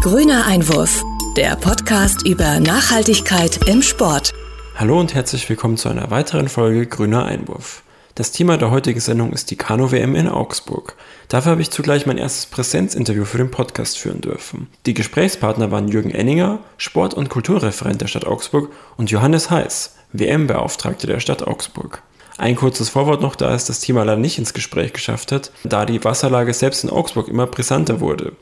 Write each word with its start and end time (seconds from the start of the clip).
Grüner 0.00 0.46
Einwurf, 0.46 1.02
der 1.36 1.56
Podcast 1.56 2.24
über 2.24 2.60
Nachhaltigkeit 2.60 3.66
im 3.66 3.82
Sport. 3.82 4.32
Hallo 4.76 5.00
und 5.00 5.12
herzlich 5.12 5.48
willkommen 5.48 5.76
zu 5.76 5.88
einer 5.88 6.08
weiteren 6.12 6.48
Folge 6.48 6.86
Grüner 6.86 7.24
Einwurf. 7.24 7.82
Das 8.14 8.30
Thema 8.30 8.58
der 8.58 8.70
heutigen 8.70 9.00
Sendung 9.00 9.32
ist 9.32 9.50
die 9.50 9.56
Kanu-WM 9.56 10.14
in 10.14 10.28
Augsburg. 10.28 10.94
Dafür 11.26 11.50
habe 11.50 11.62
ich 11.62 11.72
zugleich 11.72 12.06
mein 12.06 12.16
erstes 12.16 12.46
Präsenzinterview 12.46 13.24
für 13.24 13.38
den 13.38 13.50
Podcast 13.50 13.98
führen 13.98 14.20
dürfen. 14.20 14.68
Die 14.86 14.94
Gesprächspartner 14.94 15.72
waren 15.72 15.88
Jürgen 15.88 16.12
Enninger, 16.12 16.60
Sport- 16.76 17.14
und 17.14 17.28
Kulturreferent 17.28 18.00
der 18.00 18.06
Stadt 18.06 18.24
Augsburg 18.24 18.70
und 18.98 19.10
Johannes 19.10 19.50
Heiß, 19.50 19.96
WM-Beauftragte 20.12 21.08
der 21.08 21.18
Stadt 21.18 21.44
Augsburg. 21.44 22.02
Ein 22.36 22.54
kurzes 22.54 22.88
Vorwort 22.88 23.20
noch, 23.20 23.34
da 23.34 23.52
es 23.52 23.64
das 23.64 23.80
Thema 23.80 24.04
leider 24.04 24.20
nicht 24.20 24.38
ins 24.38 24.54
Gespräch 24.54 24.92
geschafft 24.92 25.32
hat, 25.32 25.50
da 25.64 25.84
die 25.84 26.04
Wasserlage 26.04 26.54
selbst 26.54 26.84
in 26.84 26.90
Augsburg 26.90 27.26
immer 27.26 27.48
brisanter 27.48 27.98
wurde. 27.98 28.34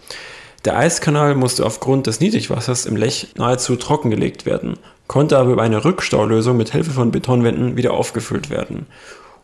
Der 0.66 0.76
Eiskanal 0.76 1.36
musste 1.36 1.64
aufgrund 1.64 2.08
des 2.08 2.18
Niedrigwassers 2.18 2.86
im 2.86 2.96
Lech 2.96 3.28
nahezu 3.36 3.76
trockengelegt 3.76 4.46
werden, 4.46 4.74
konnte 5.06 5.38
aber 5.38 5.52
über 5.52 5.62
eine 5.62 5.84
Rückstaulösung 5.84 6.56
mit 6.56 6.72
Hilfe 6.72 6.90
von 6.90 7.12
Betonwänden 7.12 7.76
wieder 7.76 7.94
aufgefüllt 7.94 8.50
werden. 8.50 8.86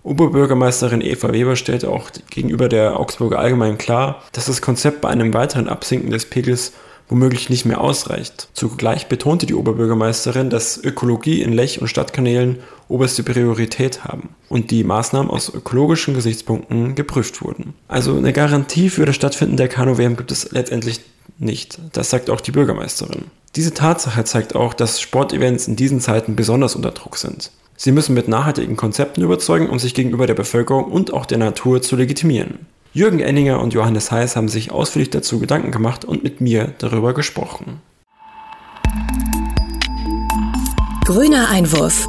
Oberbürgermeisterin 0.03 1.01
Eva 1.01 1.33
Weber 1.33 1.55
stellte 1.55 1.91
auch 1.91 2.11
gegenüber 2.29 2.69
der 2.69 2.99
Augsburger 2.99 3.39
Allgemein 3.39 3.79
klar, 3.79 4.21
dass 4.33 4.47
das 4.47 4.63
Konzept 4.63 5.01
bei 5.01 5.11
einem 5.11 5.33
weiteren 5.33 5.69
Absinken 5.69 6.11
des 6.11 6.27
Pegels 6.27 6.73
womöglich 7.09 7.51
nicht 7.51 7.67
mehr 7.67 7.81
ausreicht. 7.81 8.49
Zugleich 8.55 9.07
betonte 9.07 9.47
die 9.47 9.55
Oberbürgermeisterin, 9.55 10.51
dass 10.51 10.83
Ökologie 10.83 11.43
in 11.43 11.53
Lech- 11.53 11.81
und 11.81 11.87
Stadtkanälen 11.87 12.59
oberste 12.89 13.23
Priorität 13.23 14.05
haben 14.05 14.31
und 14.49 14.71
die 14.73 14.83
Maßnahmen 14.83 15.31
aus 15.31 15.55
ökologischen 15.55 16.15
Gesichtspunkten 16.15 16.97
geprüft 16.97 17.43
wurden. 17.43 17.75
Also 17.87 18.17
eine 18.17 18.33
Garantie 18.33 18.89
für 18.89 19.07
das 19.07 19.15
Stattfinden 19.15 19.57
der 19.57 19.69
Kanu-WM 19.69 20.17
gibt 20.17 20.33
es 20.33 20.51
letztendlich 20.51 21.01
nicht. 21.39 21.79
Das 21.93 22.11
sagt 22.11 22.31
auch 22.31 22.41
die 22.41 22.53
Bürgermeisterin. 22.53 23.25
Diese 23.57 23.75
Tatsache 23.75 24.25
zeigt 24.25 24.55
auch, 24.55 24.73
dass 24.75 25.01
Sportevents 25.01 25.69
in 25.69 25.77
diesen 25.77 26.01
Zeiten 26.01 26.37
besonders 26.37 26.75
unter 26.75 26.91
Druck 26.91 27.17
sind. 27.17 27.51
Sie 27.77 27.93
müssen 27.93 28.15
mit 28.15 28.29
nachhaltigen 28.29 28.77
Konzepten 28.77 29.23
überzeugen, 29.23 29.69
um 29.69 29.79
sich 29.79 29.95
gegenüber 29.95 30.27
der 30.27 30.35
Bevölkerung 30.35 30.85
und 30.85 31.13
auch 31.13 31.27
der 31.27 31.39
Natur 31.39 31.83
zu 31.83 31.97
legitimieren. 31.97 32.67
Jürgen 32.95 33.21
Enninger 33.21 33.61
und 33.61 33.75
Johannes 33.75 34.11
Heiß 34.11 34.37
haben 34.37 34.49
sich 34.49 34.71
ausführlich 34.71 35.11
dazu 35.11 35.41
Gedanken 35.41 35.71
gemacht 35.71 36.05
und 36.05 36.23
mit 36.23 36.41
mir 36.41 36.75
darüber 36.79 37.15
gesprochen. 37.15 37.81
Grüner 41.05 41.49
Einwurf 41.49 42.07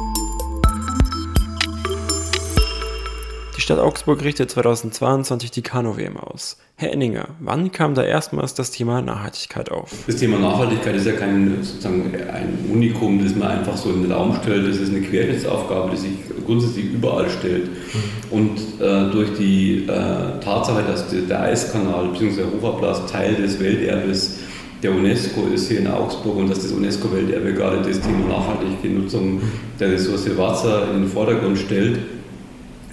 Stadt 3.64 3.78
Augsburg 3.78 4.22
richtet 4.22 4.50
2022 4.50 5.50
die 5.50 5.62
Kanu-WM 5.62 6.18
aus. 6.18 6.58
Herr 6.76 6.92
Enninger, 6.92 7.28
wann 7.40 7.72
kam 7.72 7.94
da 7.94 8.02
erstmals 8.02 8.52
das 8.52 8.70
Thema 8.70 9.00
Nachhaltigkeit 9.00 9.70
auf? 9.70 9.90
Das 10.06 10.16
Thema 10.16 10.38
Nachhaltigkeit 10.38 10.94
ist 10.96 11.06
ja 11.06 11.12
kein 11.12 11.62
sozusagen 11.62 12.12
ein 12.30 12.58
Unikum, 12.70 13.24
das 13.24 13.34
man 13.34 13.48
einfach 13.48 13.74
so 13.74 13.88
in 13.88 14.02
den 14.02 14.12
Raum 14.12 14.36
stellt. 14.42 14.68
Das 14.68 14.76
ist 14.76 14.90
eine 14.90 15.00
Querschnittsaufgabe, 15.00 15.92
die 15.92 15.96
sich 15.96 16.10
grundsätzlich 16.44 16.92
überall 16.92 17.30
stellt. 17.30 17.70
Mhm. 17.70 18.38
Und 18.38 18.58
äh, 18.82 19.10
durch 19.10 19.32
die 19.38 19.86
äh, 19.86 20.40
Tatsache, 20.44 20.82
dass 20.86 21.08
der, 21.08 21.22
der 21.22 21.44
Eiskanal 21.44 22.08
bzw. 22.08 22.42
der 22.42 22.46
Hoferplatz 22.52 23.10
Teil 23.10 23.34
des 23.34 23.58
Welterbes 23.60 24.40
der 24.82 24.92
UNESCO 24.92 25.46
ist 25.54 25.68
hier 25.68 25.78
in 25.78 25.86
Augsburg 25.86 26.36
und 26.36 26.50
dass 26.50 26.60
das 26.60 26.72
UNESCO-Welterbe 26.72 27.54
gerade 27.54 27.78
das 27.78 27.98
Thema 27.98 28.28
nachhaltige 28.28 28.94
Nutzung 28.94 29.40
der 29.80 29.90
Ressource 29.90 30.36
Wasser 30.36 30.90
in 30.90 31.04
den 31.04 31.08
Vordergrund 31.08 31.56
stellt, 31.56 32.00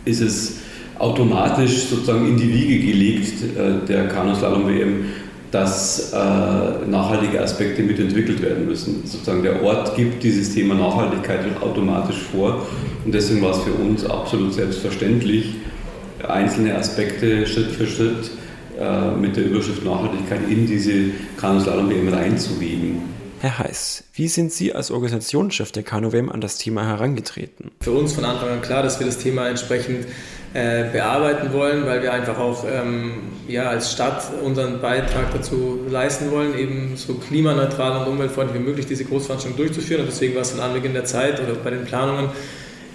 ist 0.06 0.22
es 0.22 0.61
automatisch 1.02 1.86
sozusagen 1.88 2.28
in 2.28 2.38
die 2.38 2.54
Wiege 2.54 2.92
gelegt, 2.92 3.44
äh, 3.58 3.86
der 3.88 4.08
Kanuslalom-WM, 4.08 5.06
dass 5.52 6.14
äh, 6.14 6.16
nachhaltige 6.16 7.42
Aspekte 7.42 7.82
mitentwickelt 7.82 8.42
werden 8.42 8.66
müssen. 8.68 9.06
Sozusagen 9.06 9.44
der 9.44 9.62
Ort 9.62 9.96
gibt 9.98 10.24
dieses 10.24 10.54
Thema 10.54 10.76
Nachhaltigkeit 10.76 11.40
automatisch 11.62 12.20
vor 12.32 12.66
und 13.04 13.14
deswegen 13.14 13.42
war 13.42 13.52
es 13.52 13.60
für 13.60 13.74
uns 13.74 14.06
absolut 14.06 14.54
selbstverständlich, 14.54 15.56
einzelne 16.26 16.76
Aspekte 16.76 17.46
Schritt 17.48 17.72
für 17.72 17.88
Schritt 17.88 18.32
äh, 18.80 19.12
mit 19.12 19.36
der 19.36 19.46
Überschrift 19.46 19.84
Nachhaltigkeit 19.84 20.40
in 20.50 20.68
diese 20.68 21.12
Kanuslalom-WM 21.38 22.08
reinzuwiegen. 22.08 23.02
Herr 23.42 23.58
Heiß, 23.58 24.04
wie 24.14 24.28
sind 24.28 24.54
Sie 24.54 24.72
als 24.72 24.92
Organisationschef 24.92 25.72
der 25.72 25.82
KanuWM 25.82 26.30
an 26.30 26.42
das 26.42 26.60
Thema 26.60 26.86
herangetreten? 26.86 27.72
Für 27.82 27.92
uns 27.92 28.14
von 28.14 28.24
Anfang 28.24 28.50
an 28.50 28.62
klar, 28.62 28.84
dass 28.84 29.00
wir 29.00 29.08
das 29.08 29.18
Thema 29.18 29.50
entsprechend 29.50 30.06
äh, 30.54 30.84
bearbeiten 30.92 31.54
wollen, 31.54 31.86
weil 31.86 32.02
wir 32.04 32.12
einfach 32.12 32.38
auch 32.38 32.66
ähm, 32.66 33.14
ja, 33.48 33.70
als 33.70 33.92
Stadt 33.92 34.24
unseren 34.44 34.82
Beitrag 34.82 35.32
dazu 35.34 35.80
leisten 35.90 36.30
wollen, 36.32 36.58
eben 36.58 36.98
so 36.98 37.14
klimaneutral 37.16 38.02
und 38.02 38.12
umweltfreundlich 38.12 38.60
wie 38.60 38.66
möglich 38.66 38.86
diese 38.86 39.06
Großveranstaltung 39.06 39.58
durchzuführen. 39.58 40.02
Und 40.02 40.08
deswegen 40.08 40.36
war 40.36 40.42
es 40.42 40.52
von 40.52 40.60
Anbeginn 40.60 40.94
der 40.94 41.06
Zeit 41.06 41.42
oder 41.42 41.54
bei 41.54 41.70
den 41.70 41.86
Planungen 41.86 42.30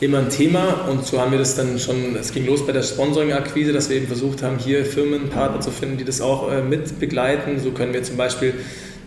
immer 0.00 0.19
ein 0.19 0.28
Thema 0.28 0.87
und 0.91 1.06
so 1.06 1.19
haben 1.21 1.31
wir 1.31 1.39
das 1.39 1.55
dann 1.55 1.78
schon, 1.78 2.16
es 2.16 2.33
ging 2.33 2.45
los 2.45 2.66
bei 2.66 2.72
der 2.72 2.83
Sponsoring-Akquise, 2.83 3.72
dass 3.72 3.89
wir 3.89 3.97
eben 3.97 4.06
versucht 4.06 4.43
haben, 4.43 4.59
hier 4.59 4.84
Firmenpartner 4.84 5.61
zu 5.61 5.71
finden, 5.71 5.97
die 5.97 6.05
das 6.05 6.21
auch 6.21 6.53
äh, 6.53 6.61
mit 6.61 7.00
begleiten. 7.00 7.59
So 7.61 7.71
können 7.71 7.95
wir 7.95 8.03
zum 8.03 8.19
Beispiel 8.19 8.53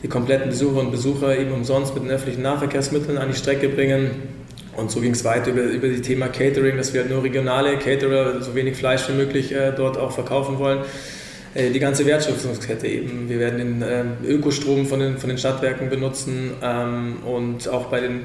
die 0.02 0.08
kompletten 0.08 0.50
Besucher 0.50 0.80
und 0.80 0.92
Besucher 0.92 1.38
eben 1.38 1.52
umsonst 1.52 1.94
mit 1.94 2.04
den 2.04 2.10
öffentlichen 2.10 2.42
Nahverkehrsmitteln 2.42 3.18
an 3.18 3.30
die 3.30 3.38
Strecke 3.38 3.70
bringen. 3.70 4.39
Und 4.80 4.92
so 4.92 5.02
ging 5.02 5.12
es 5.12 5.24
weiter 5.24 5.52
über, 5.52 5.64
über 5.64 5.88
das 5.88 6.02
Thema 6.02 6.28
Catering, 6.28 6.78
dass 6.78 6.94
wir 6.94 7.02
halt 7.02 7.12
nur 7.12 7.24
regionale 7.24 7.78
Caterer, 7.78 8.42
so 8.42 8.56
wenig 8.56 8.78
Fleisch 8.78 9.08
wie 9.10 9.14
möglich 9.14 9.52
äh, 9.52 9.72
dort 9.76 9.98
auch 9.98 10.12
verkaufen 10.12 10.58
wollen. 10.60 10.80
Äh, 11.54 11.72
die 11.72 11.80
ganze 11.80 12.06
Wertschöpfungskette 12.06 12.88
eben. 12.88 13.30
Wir 13.30 13.40
werden 13.40 13.58
den 13.58 13.82
äh, 13.82 14.04
Ökostrom 14.28 14.86
von 14.86 15.00
den, 15.00 15.18
von 15.18 15.30
den 15.30 15.38
Stadtwerken 15.38 15.90
benutzen 15.90 16.52
ähm, 16.64 17.18
und 17.26 17.68
auch 17.68 17.86
bei 17.88 18.00
den 18.00 18.22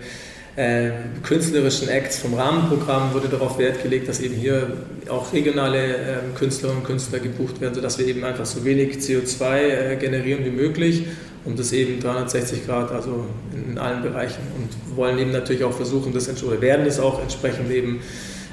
äh, 0.57 0.91
künstlerischen 1.25 1.89
Acts 1.89 2.19
vom 2.19 2.35
Rahmenprogramm 2.35 3.13
wurde 3.13 3.29
darauf 3.29 3.59
Wert 3.59 3.83
gelegt, 3.83 4.09
dass 4.09 4.21
eben 4.21 4.37
hier 4.37 4.69
auch 5.09 5.33
regionale 5.33 5.97
äh, 5.97 5.99
Künstlerinnen 6.37 6.83
und 6.83 6.87
Künstler 6.87 7.19
gebucht 7.19 7.61
werden, 7.61 7.75
sodass 7.75 7.99
wir 7.99 8.07
eben 8.07 8.25
einfach 8.25 8.47
so 8.47 8.65
wenig 8.65 8.99
CO2 8.99 9.57
äh, 9.57 9.97
generieren 9.97 10.45
wie 10.45 10.51
möglich 10.51 11.07
und 11.45 11.59
das 11.59 11.73
eben 11.73 12.01
360 12.01 12.67
Grad, 12.67 12.91
also 12.91 13.27
in, 13.53 13.79
allen 13.79 14.03
Bereichen 14.03 14.43
und 14.57 14.97
wollen 14.97 15.19
eben 15.19 15.31
natürlich 15.31 15.65
auch 15.65 15.73
versuchen, 15.73 16.13
das 16.13 16.43
oder 16.43 16.61
werden 16.61 16.85
das 16.85 16.99
auch 16.99 17.21
entsprechend 17.21 17.71
eben 17.71 18.01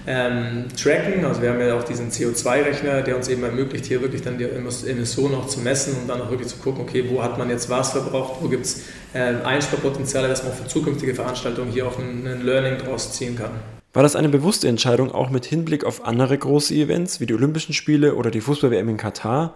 ähm, 0.07 0.65
tracken. 0.75 1.23
Also 1.25 1.41
wir 1.41 1.51
haben 1.51 1.59
ja 1.59 1.77
auch 1.77 1.83
diesen 1.83 2.09
CO2-Rechner, 2.09 3.01
der 3.01 3.15
uns 3.15 3.27
eben 3.27 3.43
ermöglicht, 3.43 3.85
hier 3.85 4.01
wirklich 4.01 4.21
dann 4.21 4.37
die 4.37 4.45
Emissionen 4.45 5.35
auch 5.35 5.47
zu 5.47 5.59
messen 5.59 5.95
und 6.01 6.07
dann 6.07 6.21
auch 6.21 6.29
wirklich 6.29 6.49
zu 6.49 6.57
gucken, 6.57 6.81
okay, 6.81 7.05
wo 7.09 7.21
hat 7.23 7.37
man 7.37 7.49
jetzt 7.49 7.69
was 7.69 7.91
verbraucht, 7.91 8.41
wo 8.41 8.47
gibt 8.47 8.65
es 8.65 8.83
äh, 9.13 9.35
Einsparpotenziale, 9.43 10.27
dass 10.27 10.43
man 10.43 10.53
auch 10.53 10.55
für 10.55 10.67
zukünftige 10.67 11.15
Veranstaltungen 11.15 11.71
hier 11.71 11.87
auch 11.87 11.97
ein, 11.99 12.25
ein 12.27 12.41
Learning 12.41 12.77
draus 12.77 13.13
ziehen 13.13 13.37
kann. 13.37 13.51
War 13.93 14.03
das 14.03 14.15
eine 14.15 14.29
bewusste 14.29 14.69
Entscheidung 14.69 15.11
auch 15.11 15.29
mit 15.29 15.45
Hinblick 15.45 15.83
auf 15.83 16.05
andere 16.05 16.37
große 16.37 16.73
Events 16.73 17.19
wie 17.19 17.25
die 17.25 17.33
Olympischen 17.33 17.73
Spiele 17.73 18.15
oder 18.15 18.31
die 18.31 18.39
Fußball-WM 18.39 18.87
in 18.87 18.97
Katar, 18.97 19.55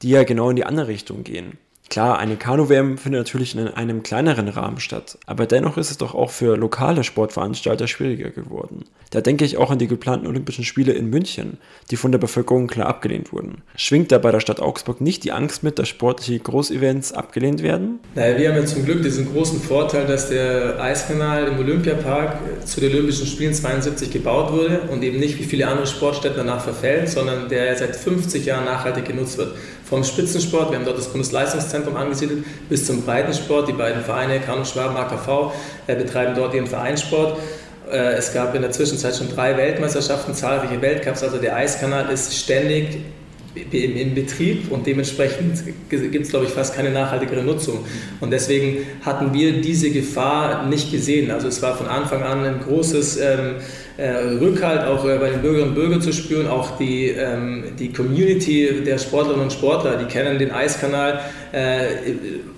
die 0.00 0.10
ja 0.10 0.24
genau 0.24 0.48
in 0.48 0.56
die 0.56 0.64
andere 0.64 0.88
Richtung 0.88 1.22
gehen? 1.22 1.58
Klar, 1.90 2.18
eine 2.18 2.36
Kanu-WM 2.36 2.98
findet 2.98 3.20
natürlich 3.20 3.54
in 3.54 3.66
einem 3.66 4.02
kleineren 4.02 4.48
Rahmen 4.48 4.78
statt, 4.78 5.16
aber 5.26 5.46
dennoch 5.46 5.78
ist 5.78 5.90
es 5.90 5.96
doch 5.96 6.14
auch 6.14 6.30
für 6.30 6.56
lokale 6.56 7.02
Sportveranstalter 7.02 7.86
schwieriger 7.86 8.30
geworden. 8.30 8.84
Da 9.10 9.22
denke 9.22 9.46
ich 9.46 9.56
auch 9.56 9.70
an 9.70 9.78
die 9.78 9.86
geplanten 9.86 10.26
Olympischen 10.26 10.64
Spiele 10.64 10.92
in 10.92 11.08
München, 11.08 11.56
die 11.90 11.96
von 11.96 12.12
der 12.12 12.18
Bevölkerung 12.18 12.66
klar 12.66 12.88
abgelehnt 12.88 13.32
wurden. 13.32 13.62
Schwingt 13.74 14.12
da 14.12 14.18
bei 14.18 14.30
der 14.30 14.40
Stadt 14.40 14.60
Augsburg 14.60 15.00
nicht 15.00 15.24
die 15.24 15.32
Angst 15.32 15.62
mit, 15.62 15.78
dass 15.78 15.88
sportliche 15.88 16.38
Großevents 16.38 17.14
abgelehnt 17.14 17.62
werden? 17.62 18.00
Naja, 18.14 18.36
wir 18.36 18.48
haben 18.50 18.56
ja 18.56 18.66
zum 18.66 18.84
Glück 18.84 19.02
diesen 19.02 19.32
großen 19.32 19.58
Vorteil, 19.58 20.06
dass 20.06 20.28
der 20.28 20.78
Eiskanal 20.82 21.46
im 21.46 21.58
Olympiapark 21.58 22.66
zu 22.66 22.80
den 22.80 22.92
Olympischen 22.92 23.26
Spielen 23.26 23.54
72 23.54 24.10
gebaut 24.10 24.52
wurde 24.52 24.80
und 24.92 25.02
eben 25.02 25.18
nicht 25.18 25.38
wie 25.38 25.44
viele 25.44 25.66
andere 25.66 25.86
Sportstätten 25.86 26.36
danach 26.36 26.62
verfällt, 26.62 27.08
sondern 27.08 27.48
der 27.48 27.74
seit 27.78 27.96
50 27.96 28.44
Jahren 28.44 28.66
nachhaltig 28.66 29.06
genutzt 29.06 29.38
wird 29.38 29.54
vom 29.88 30.04
Spitzensport, 30.04 30.70
wir 30.70 30.78
haben 30.78 30.84
dort 30.84 30.98
das 30.98 31.08
Bundesleistungszentrum 31.08 31.96
angesiedelt, 31.96 32.44
bis 32.68 32.86
zum 32.86 33.02
Breitensport. 33.02 33.68
Die 33.68 33.72
beiden 33.72 34.02
Vereine, 34.02 34.38
Kanu 34.40 34.64
Schwaben, 34.64 34.96
AKV, 34.96 35.52
äh, 35.86 35.96
betreiben 35.96 36.34
dort 36.36 36.54
ihren 36.54 36.66
Vereinssport. 36.66 37.38
Äh, 37.90 38.14
es 38.14 38.34
gab 38.34 38.54
in 38.54 38.62
der 38.62 38.70
Zwischenzeit 38.70 39.16
schon 39.16 39.34
drei 39.34 39.56
Weltmeisterschaften, 39.56 40.34
zahlreiche 40.34 40.80
Weltcups, 40.82 41.22
also 41.22 41.38
der 41.38 41.56
Eiskanal 41.56 42.10
ist 42.10 42.34
ständig 42.36 42.98
in 43.54 44.14
Betrieb 44.14 44.70
und 44.70 44.86
dementsprechend 44.86 45.62
gibt 45.88 46.14
es, 46.14 46.30
glaube 46.30 46.46
ich, 46.46 46.52
fast 46.52 46.74
keine 46.74 46.90
nachhaltigere 46.90 47.42
Nutzung. 47.42 47.84
Und 48.20 48.30
deswegen 48.30 48.86
hatten 49.02 49.32
wir 49.32 49.60
diese 49.60 49.90
Gefahr 49.90 50.66
nicht 50.66 50.92
gesehen. 50.92 51.30
Also 51.30 51.48
es 51.48 51.60
war 51.62 51.76
von 51.76 51.86
Anfang 51.86 52.22
an 52.22 52.44
ein 52.44 52.60
großes 52.60 53.18
ähm, 53.18 53.54
äh, 53.96 54.10
Rückhalt 54.38 54.86
auch 54.86 55.04
äh, 55.04 55.18
bei 55.18 55.30
den 55.30 55.42
Bürgerinnen 55.42 55.70
und 55.70 55.74
Bürgern 55.74 56.00
zu 56.00 56.12
spüren. 56.12 56.46
Auch 56.46 56.78
die, 56.78 57.08
ähm, 57.08 57.64
die 57.78 57.92
Community 57.92 58.82
der 58.86 58.98
Sportlerinnen 58.98 59.44
und 59.44 59.52
Sportler, 59.52 59.96
die 59.96 60.04
kennen 60.04 60.38
den 60.38 60.52
Eiskanal 60.52 61.20
äh, 61.50 61.86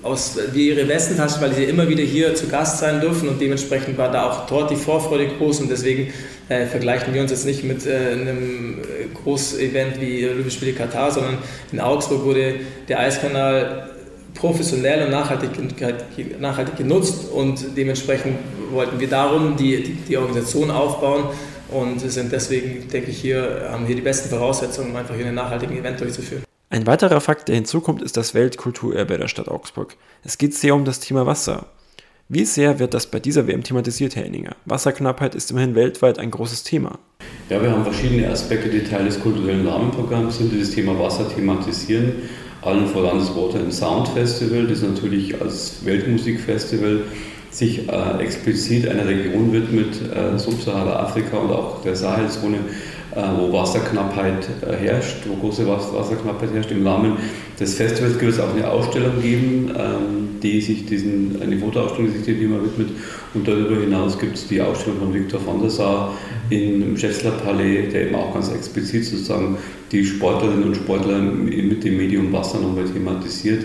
aus, 0.02 0.38
wie 0.52 0.68
ihre 0.68 0.86
Westentasche, 0.86 1.40
weil 1.40 1.54
sie 1.54 1.64
immer 1.64 1.88
wieder 1.88 2.02
hier 2.02 2.34
zu 2.34 2.48
Gast 2.48 2.80
sein 2.80 3.00
dürfen 3.00 3.28
und 3.28 3.40
dementsprechend 3.40 3.96
war 3.96 4.12
da 4.12 4.30
auch 4.30 4.46
dort 4.46 4.70
die 4.70 4.76
Vorfreude 4.76 5.28
groß 5.28 5.60
und 5.60 5.70
deswegen 5.70 6.12
äh, 6.50 6.66
vergleichen 6.66 7.14
wir 7.14 7.22
uns 7.22 7.30
jetzt 7.30 7.46
nicht 7.46 7.64
mit 7.64 7.86
äh, 7.86 8.12
einem 8.12 8.78
Großevent 9.14 10.00
wie 10.00 10.26
Olympische 10.26 10.56
Spiele 10.56 10.72
Katar, 10.72 11.10
sondern 11.10 11.38
in 11.72 11.80
Augsburg 11.80 12.24
wurde 12.24 12.56
der 12.88 13.00
Eiskanal 13.00 13.90
professionell 14.34 15.04
und 15.04 15.10
nachhaltig, 15.10 15.50
nachhaltig 16.40 16.76
genutzt 16.76 17.30
und 17.32 17.76
dementsprechend 17.76 18.38
wollten 18.70 18.98
wir 19.00 19.08
darum 19.08 19.56
die, 19.56 19.82
die, 19.82 19.92
die 19.92 20.16
Organisation 20.16 20.70
aufbauen 20.70 21.24
und 21.70 22.00
sind 22.00 22.32
deswegen, 22.32 22.88
denke 22.88 23.10
ich, 23.10 23.20
hier, 23.20 23.68
haben 23.70 23.86
hier 23.86 23.96
die 23.96 24.02
besten 24.02 24.28
Voraussetzungen, 24.28 24.90
um 24.90 24.96
einfach 24.96 25.14
hier 25.14 25.26
einen 25.26 25.34
nachhaltigen 25.34 25.76
Event 25.76 26.00
durchzuführen. 26.00 26.44
Ein 26.68 26.86
weiterer 26.86 27.20
Fakt, 27.20 27.48
der 27.48 27.56
hinzukommt, 27.56 28.00
ist 28.00 28.16
das 28.16 28.34
Weltkulturerbe 28.34 29.18
der 29.18 29.28
Stadt 29.28 29.48
Augsburg. 29.48 29.96
Es 30.22 30.38
geht 30.38 30.54
sehr 30.54 30.74
um 30.74 30.84
das 30.84 31.00
Thema 31.00 31.26
Wasser. 31.26 31.66
Wie 32.32 32.44
sehr 32.44 32.78
wird 32.78 32.94
das 32.94 33.08
bei 33.08 33.18
dieser 33.18 33.48
WM 33.48 33.64
thematisiert, 33.64 34.14
Herr 34.14 34.24
Enninger? 34.24 34.54
Wasserknappheit 34.64 35.34
ist 35.34 35.50
immerhin 35.50 35.74
weltweit 35.74 36.20
ein 36.20 36.30
großes 36.30 36.62
Thema. 36.62 37.00
Ja, 37.48 37.60
wir 37.60 37.72
haben 37.72 37.82
verschiedene 37.82 38.30
Aspekte, 38.30 38.68
die 38.68 38.84
Teil 38.84 39.06
des 39.06 39.18
kulturellen 39.18 39.66
Rahmenprogramms 39.66 40.38
sind, 40.38 40.52
die 40.52 40.60
das 40.60 40.70
Thema 40.70 40.96
Wasser 40.96 41.28
thematisieren. 41.28 42.12
Allen 42.62 42.86
voran 42.86 43.18
das 43.18 43.34
Water 43.34 43.58
and 43.58 43.74
Sound 43.74 44.06
Festival, 44.10 44.68
das 44.68 44.80
natürlich 44.82 45.42
als 45.42 45.84
Weltmusikfestival 45.84 47.02
sich 47.50 47.88
äh, 47.88 48.22
explizit 48.22 48.86
einer 48.86 49.08
Region 49.08 49.52
widmet, 49.52 49.96
äh, 50.14 50.38
Subsahara-Afrika 50.38 51.36
und 51.36 51.50
auch 51.50 51.82
der 51.82 51.96
Sahelzone, 51.96 52.58
äh, 53.12 53.22
wo 53.40 53.52
Wasserknappheit 53.52 54.46
äh, 54.62 54.76
herrscht, 54.76 55.16
wo 55.26 55.34
große 55.34 55.66
Wasserknappheit 55.66 56.52
herrscht. 56.52 56.70
Im 56.70 56.86
Rahmen 56.86 57.16
des 57.58 57.74
Festivals 57.74 58.20
wird 58.20 58.34
es 58.34 58.38
auch 58.38 58.54
eine 58.54 58.68
Ausstellung 58.68 59.20
geben, 59.20 59.74
ähm, 59.76 60.19
die 60.42 60.60
sich 60.60 60.86
diesen, 60.86 61.40
eine 61.40 61.58
Fotoausstellung, 61.58 62.10
die 62.10 62.18
sich 62.18 62.26
dem 62.26 62.40
Thema 62.40 62.56
widmet. 62.62 62.88
Und 63.34 63.46
darüber 63.46 63.76
hinaus 63.80 64.18
gibt 64.18 64.36
es 64.36 64.48
die 64.48 64.60
Ausstellung 64.60 64.98
von 65.00 65.14
Viktor 65.14 65.40
van 65.44 65.60
der 65.60 65.70
Sar 65.70 66.14
im 66.50 66.96
Schätzler 66.96 67.32
Palais, 67.32 67.88
der 67.92 68.06
eben 68.06 68.14
auch 68.14 68.34
ganz 68.34 68.50
explizit 68.50 69.04
sozusagen 69.04 69.56
die 69.92 70.04
Sportlerinnen 70.04 70.64
und 70.64 70.76
Sportler 70.76 71.18
mit 71.20 71.84
dem 71.84 71.96
Medium 71.96 72.32
Wasser 72.32 72.60
nochmal 72.60 72.84
thematisiert. 72.84 73.64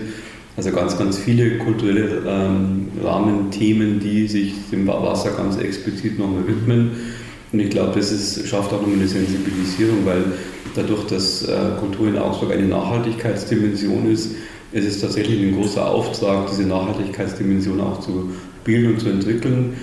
Also 0.56 0.70
ganz, 0.70 0.96
ganz 0.96 1.18
viele 1.18 1.58
kulturelle 1.58 2.22
ähm, 2.26 2.88
Rahmenthemen, 3.02 4.00
die 4.00 4.26
sich 4.26 4.54
dem 4.72 4.86
Wasser 4.86 5.32
ganz 5.32 5.58
explizit 5.58 6.18
nochmal 6.18 6.46
widmen. 6.46 6.92
Und 7.52 7.60
ich 7.60 7.70
glaube, 7.70 7.92
das 7.94 8.10
ist, 8.10 8.48
schafft 8.48 8.72
auch 8.72 8.80
nochmal 8.80 8.96
eine 8.96 9.08
Sensibilisierung, 9.08 10.04
weil 10.04 10.24
dadurch, 10.74 11.06
dass 11.06 11.46
äh, 11.46 11.56
Kultur 11.78 12.08
in 12.08 12.18
Augsburg 12.18 12.52
eine 12.52 12.66
Nachhaltigkeitsdimension 12.66 14.10
ist, 14.10 14.34
ist 14.72 14.86
es 14.86 15.00
tatsächlich 15.00 15.40
ein 15.40 15.54
großer 15.54 15.88
Auftrag, 15.88 16.48
diese 16.50 16.64
Nachhaltigkeitsdimension 16.64 17.80
auch 17.80 18.00
zu 18.00 18.30
bilden 18.64 18.94
und 18.94 19.00
zu 19.00 19.08
entwickeln. 19.08 19.76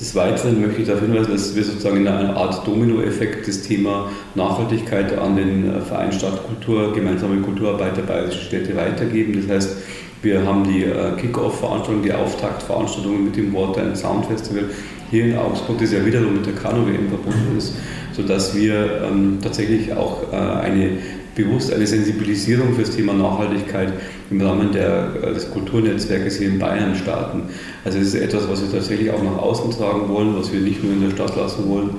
Des 0.00 0.14
Weiteren 0.14 0.60
möchte 0.60 0.80
ich 0.80 0.86
darauf 0.86 1.02
hinweisen, 1.02 1.32
dass 1.32 1.56
wir 1.56 1.64
sozusagen 1.64 1.96
in 1.96 2.06
einer 2.06 2.36
Art 2.36 2.64
Dominoeffekt 2.64 3.48
das 3.48 3.62
Thema 3.62 4.08
Nachhaltigkeit 4.36 5.18
an 5.18 5.34
den 5.34 5.68
äh, 5.68 5.80
Verein 5.80 6.12
Stadtkultur, 6.12 6.92
gemeinsame 6.92 7.40
Kulturarbeit 7.40 7.96
der 7.96 8.02
bayerischen 8.02 8.42
Städte 8.42 8.76
weitergeben. 8.76 9.34
Das 9.34 9.56
heißt, 9.56 9.76
wir 10.22 10.46
haben 10.46 10.62
die 10.64 10.84
äh, 10.84 11.16
Kick-Off-Veranstaltung, 11.20 12.02
die 12.04 12.12
Auftaktveranstaltungen 12.12 13.24
mit 13.24 13.36
dem 13.36 13.52
Water 13.52 13.82
and 13.82 13.96
Sound 13.96 14.26
Festival 14.26 14.64
hier 15.10 15.24
in 15.24 15.36
Augsburg, 15.36 15.78
das 15.80 15.92
ja 15.92 16.04
wiederum 16.04 16.34
mit 16.34 16.46
der 16.46 16.54
Kanu-WM 16.54 17.08
verbunden 17.08 17.56
ist, 17.56 17.74
sodass 18.12 18.54
wir 18.54 19.02
ähm, 19.02 19.38
tatsächlich 19.42 19.92
auch 19.94 20.32
äh, 20.32 20.36
eine 20.36 20.98
bewusst 21.38 21.72
eine 21.72 21.86
Sensibilisierung 21.86 22.74
für 22.74 22.82
das 22.82 22.94
Thema 22.94 23.14
Nachhaltigkeit 23.14 23.92
im 24.30 24.40
Rahmen 24.42 24.72
der, 24.72 25.14
äh, 25.22 25.32
des 25.32 25.50
Kulturnetzwerkes 25.50 26.36
hier 26.36 26.48
in 26.48 26.58
Bayern 26.58 26.94
starten. 26.94 27.44
Also 27.84 27.98
es 27.98 28.08
ist 28.08 28.14
etwas, 28.14 28.48
was 28.48 28.60
wir 28.60 28.70
tatsächlich 28.70 29.10
auch 29.10 29.22
nach 29.22 29.38
außen 29.38 29.70
tragen 29.70 30.08
wollen, 30.08 30.36
was 30.36 30.52
wir 30.52 30.60
nicht 30.60 30.82
nur 30.84 30.92
in 30.92 31.02
der 31.02 31.10
Stadt 31.10 31.34
lassen 31.36 31.68
wollen 31.68 31.90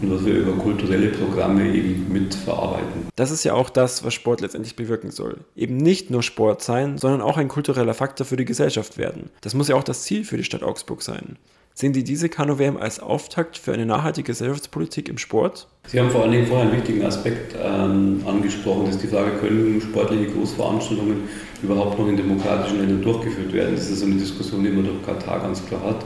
und 0.00 0.10
was 0.10 0.24
wir 0.24 0.34
über 0.34 0.52
kulturelle 0.52 1.08
Programme 1.08 1.74
eben 1.74 2.12
mitverarbeiten. 2.12 3.08
Das 3.16 3.30
ist 3.30 3.44
ja 3.44 3.54
auch 3.54 3.68
das, 3.68 4.04
was 4.04 4.14
Sport 4.14 4.40
letztendlich 4.40 4.76
bewirken 4.76 5.10
soll. 5.10 5.38
Eben 5.56 5.76
nicht 5.76 6.10
nur 6.10 6.22
Sport 6.22 6.62
sein, 6.62 6.96
sondern 6.96 7.20
auch 7.20 7.36
ein 7.36 7.48
kultureller 7.48 7.94
Faktor 7.94 8.26
für 8.26 8.36
die 8.36 8.44
Gesellschaft 8.44 8.96
werden. 8.96 9.30
Das 9.40 9.54
muss 9.54 9.68
ja 9.68 9.74
auch 9.74 9.84
das 9.84 10.02
Ziel 10.02 10.24
für 10.24 10.36
die 10.36 10.44
Stadt 10.44 10.62
Augsburg 10.62 11.02
sein. 11.02 11.36
Sehen 11.76 11.92
Sie 11.92 12.04
diese 12.04 12.28
Kanu-WM 12.28 12.76
als 12.76 13.00
Auftakt 13.00 13.58
für 13.58 13.72
eine 13.72 13.84
nachhaltige 13.84 14.26
Gesellschaftspolitik 14.28 15.08
im 15.08 15.18
Sport? 15.18 15.66
Sie 15.88 15.98
haben 15.98 16.08
vor 16.08 16.22
allen 16.22 16.30
Dingen 16.30 16.46
vorher 16.46 16.68
einen 16.68 16.76
wichtigen 16.76 17.04
Aspekt 17.04 17.56
ähm, 17.60 18.22
angesprochen, 18.24 18.86
das 18.86 18.94
ist 18.94 19.02
die 19.02 19.08
Frage, 19.08 19.32
können 19.40 19.80
sportliche 19.80 20.26
Großveranstaltungen 20.26 21.28
überhaupt 21.64 21.98
noch 21.98 22.06
in 22.06 22.16
demokratischen 22.16 22.78
Ländern 22.78 23.02
durchgeführt 23.02 23.52
werden? 23.52 23.74
Das 23.74 23.90
ist 23.90 23.98
so 23.98 24.06
eine 24.06 24.14
Diskussion, 24.14 24.62
die 24.62 24.70
man 24.70 24.84
durch 24.84 25.02
Katar 25.04 25.40
ganz 25.40 25.66
klar 25.66 25.82
hat. 25.82 26.04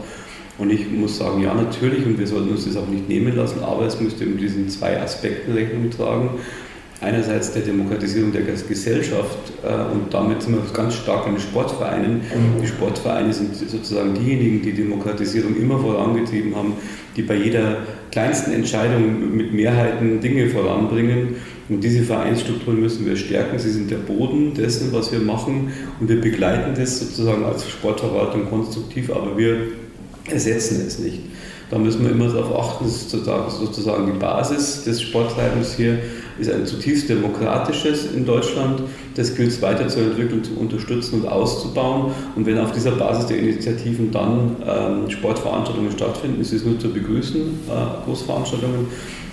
Und 0.56 0.70
ich 0.70 0.90
muss 0.90 1.18
sagen, 1.18 1.42
ja, 1.42 1.52
natürlich, 1.52 2.06
und 2.06 2.18
wir 2.18 2.26
sollten 2.26 2.48
uns 2.48 2.64
das 2.64 2.76
auch 2.78 2.88
nicht 2.88 3.06
nehmen 3.06 3.36
lassen, 3.36 3.62
aber 3.62 3.84
es 3.84 4.00
müsste 4.00 4.24
mit 4.24 4.40
diesen 4.40 4.70
zwei 4.70 4.98
Aspekten 4.98 5.52
Rechnung 5.52 5.90
tragen 5.90 6.30
einerseits 7.00 7.52
der 7.52 7.62
Demokratisierung 7.62 8.32
der 8.32 8.42
Gesellschaft 8.42 9.38
äh, 9.62 9.92
und 9.92 10.12
damit 10.12 10.42
sind 10.42 10.54
wir 10.54 10.72
ganz 10.72 10.94
stark 10.94 11.26
an 11.26 11.34
den 11.34 11.40
Sportvereinen. 11.40 12.22
Die 12.60 12.66
Sportvereine 12.66 13.32
sind 13.32 13.54
sozusagen 13.54 14.14
diejenigen, 14.14 14.62
die 14.62 14.72
Demokratisierung 14.72 15.56
immer 15.56 15.78
vorangetrieben 15.78 16.56
haben, 16.56 16.72
die 17.16 17.22
bei 17.22 17.36
jeder 17.36 17.78
kleinsten 18.10 18.52
Entscheidung 18.52 19.36
mit 19.36 19.52
Mehrheiten 19.52 20.20
Dinge 20.20 20.48
voranbringen. 20.48 21.36
Und 21.68 21.84
diese 21.84 22.02
Vereinsstrukturen 22.02 22.80
müssen 22.80 23.06
wir 23.06 23.16
stärken. 23.16 23.58
Sie 23.58 23.70
sind 23.70 23.90
der 23.90 23.98
Boden 23.98 24.54
dessen, 24.54 24.92
was 24.92 25.12
wir 25.12 25.20
machen. 25.20 25.70
Und 26.00 26.08
wir 26.08 26.20
begleiten 26.20 26.72
das 26.74 26.98
sozusagen 26.98 27.44
als 27.44 27.68
Sportverwaltung 27.68 28.48
konstruktiv, 28.48 29.10
aber 29.10 29.36
wir 29.36 29.58
ersetzen 30.30 30.82
es 30.86 30.98
nicht. 30.98 31.20
Da 31.70 31.78
müssen 31.78 32.02
wir 32.02 32.12
immer 32.12 32.28
darauf 32.28 32.58
achten, 32.58 32.84
das 32.84 33.02
ist 33.02 33.10
sozusagen 33.10 34.06
die 34.06 34.18
Basis 34.18 34.84
des 34.84 35.02
Sporttreibens 35.02 35.74
hier 35.76 35.98
ist 36.38 36.50
ein 36.50 36.66
zutiefst 36.66 37.08
demokratisches 37.08 38.12
in 38.12 38.24
Deutschland. 38.24 38.82
Das 39.16 39.34
gilt 39.34 39.48
es 39.48 39.62
weiterzuentwickeln, 39.62 40.44
zu 40.44 40.56
unterstützen 40.56 41.20
und 41.20 41.28
auszubauen. 41.28 42.12
Und 42.36 42.46
wenn 42.46 42.58
auf 42.58 42.72
dieser 42.72 42.92
Basis 42.92 43.26
der 43.26 43.38
Initiativen 43.38 44.10
dann 44.10 44.56
ähm, 44.66 45.10
Sportveranstaltungen 45.10 45.92
stattfinden, 45.92 46.40
ist 46.40 46.52
es 46.52 46.64
nur 46.64 46.78
zu 46.78 46.92
begrüßen, 46.92 47.40
äh, 47.40 48.04
Großveranstaltungen. 48.04 48.86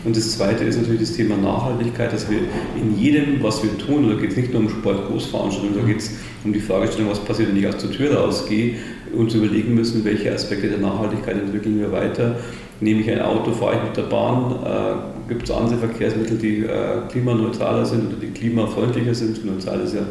Und 0.06 0.16
das 0.16 0.38
Zweite 0.38 0.64
ist 0.64 0.78
natürlich 0.78 1.02
das 1.02 1.14
Thema 1.14 1.36
Nachhaltigkeit, 1.36 2.14
dass 2.14 2.30
wir 2.30 2.38
in 2.80 2.98
jedem, 2.98 3.42
was 3.42 3.64
wir 3.64 3.76
tun, 3.78 4.08
da 4.08 4.16
geht 4.16 4.32
es 4.32 4.38
nicht 4.38 4.54
nur 4.54 4.62
um 4.62 4.70
Sport-Großveranstaltungen, 4.70 5.76
da 5.80 5.84
geht 5.84 5.98
es 5.98 6.12
um 6.44 6.54
die 6.54 6.60
Fragestellung, 6.60 7.10
was 7.10 7.20
passiert, 7.20 7.50
wenn 7.50 7.58
ich 7.58 7.68
aus 7.68 7.78
der 7.78 7.90
Tür 7.90 8.16
rausgehe, 8.16 8.76
uns 9.18 9.34
überlegen 9.34 9.74
müssen, 9.74 10.06
welche 10.06 10.32
Aspekte 10.32 10.70
der 10.70 10.78
Nachhaltigkeit 10.78 11.36
entwickeln 11.36 11.80
wir 11.80 11.92
weiter. 11.92 12.36
Nehme 12.82 13.02
ich 13.02 13.10
ein 13.10 13.22
Auto, 13.22 13.52
fahre 13.52 13.78
ich 13.78 13.84
mit 13.84 13.98
der 13.98 14.04
Bahn, 14.04 14.52
äh, 14.64 15.15
gibt 15.28 15.44
es 15.44 15.52
andere 15.52 15.78
Verkehrsmittel, 15.78 16.38
die 16.38 16.60
äh, 16.60 17.08
klimaneutraler 17.10 17.86
sind 17.86 18.08
oder 18.08 18.18
die 18.22 18.28
klimafreundlicher 18.28 19.16
sind. 19.16 19.46
Neutral 19.46 19.82
ist 19.82 19.96
ja 19.96 20.02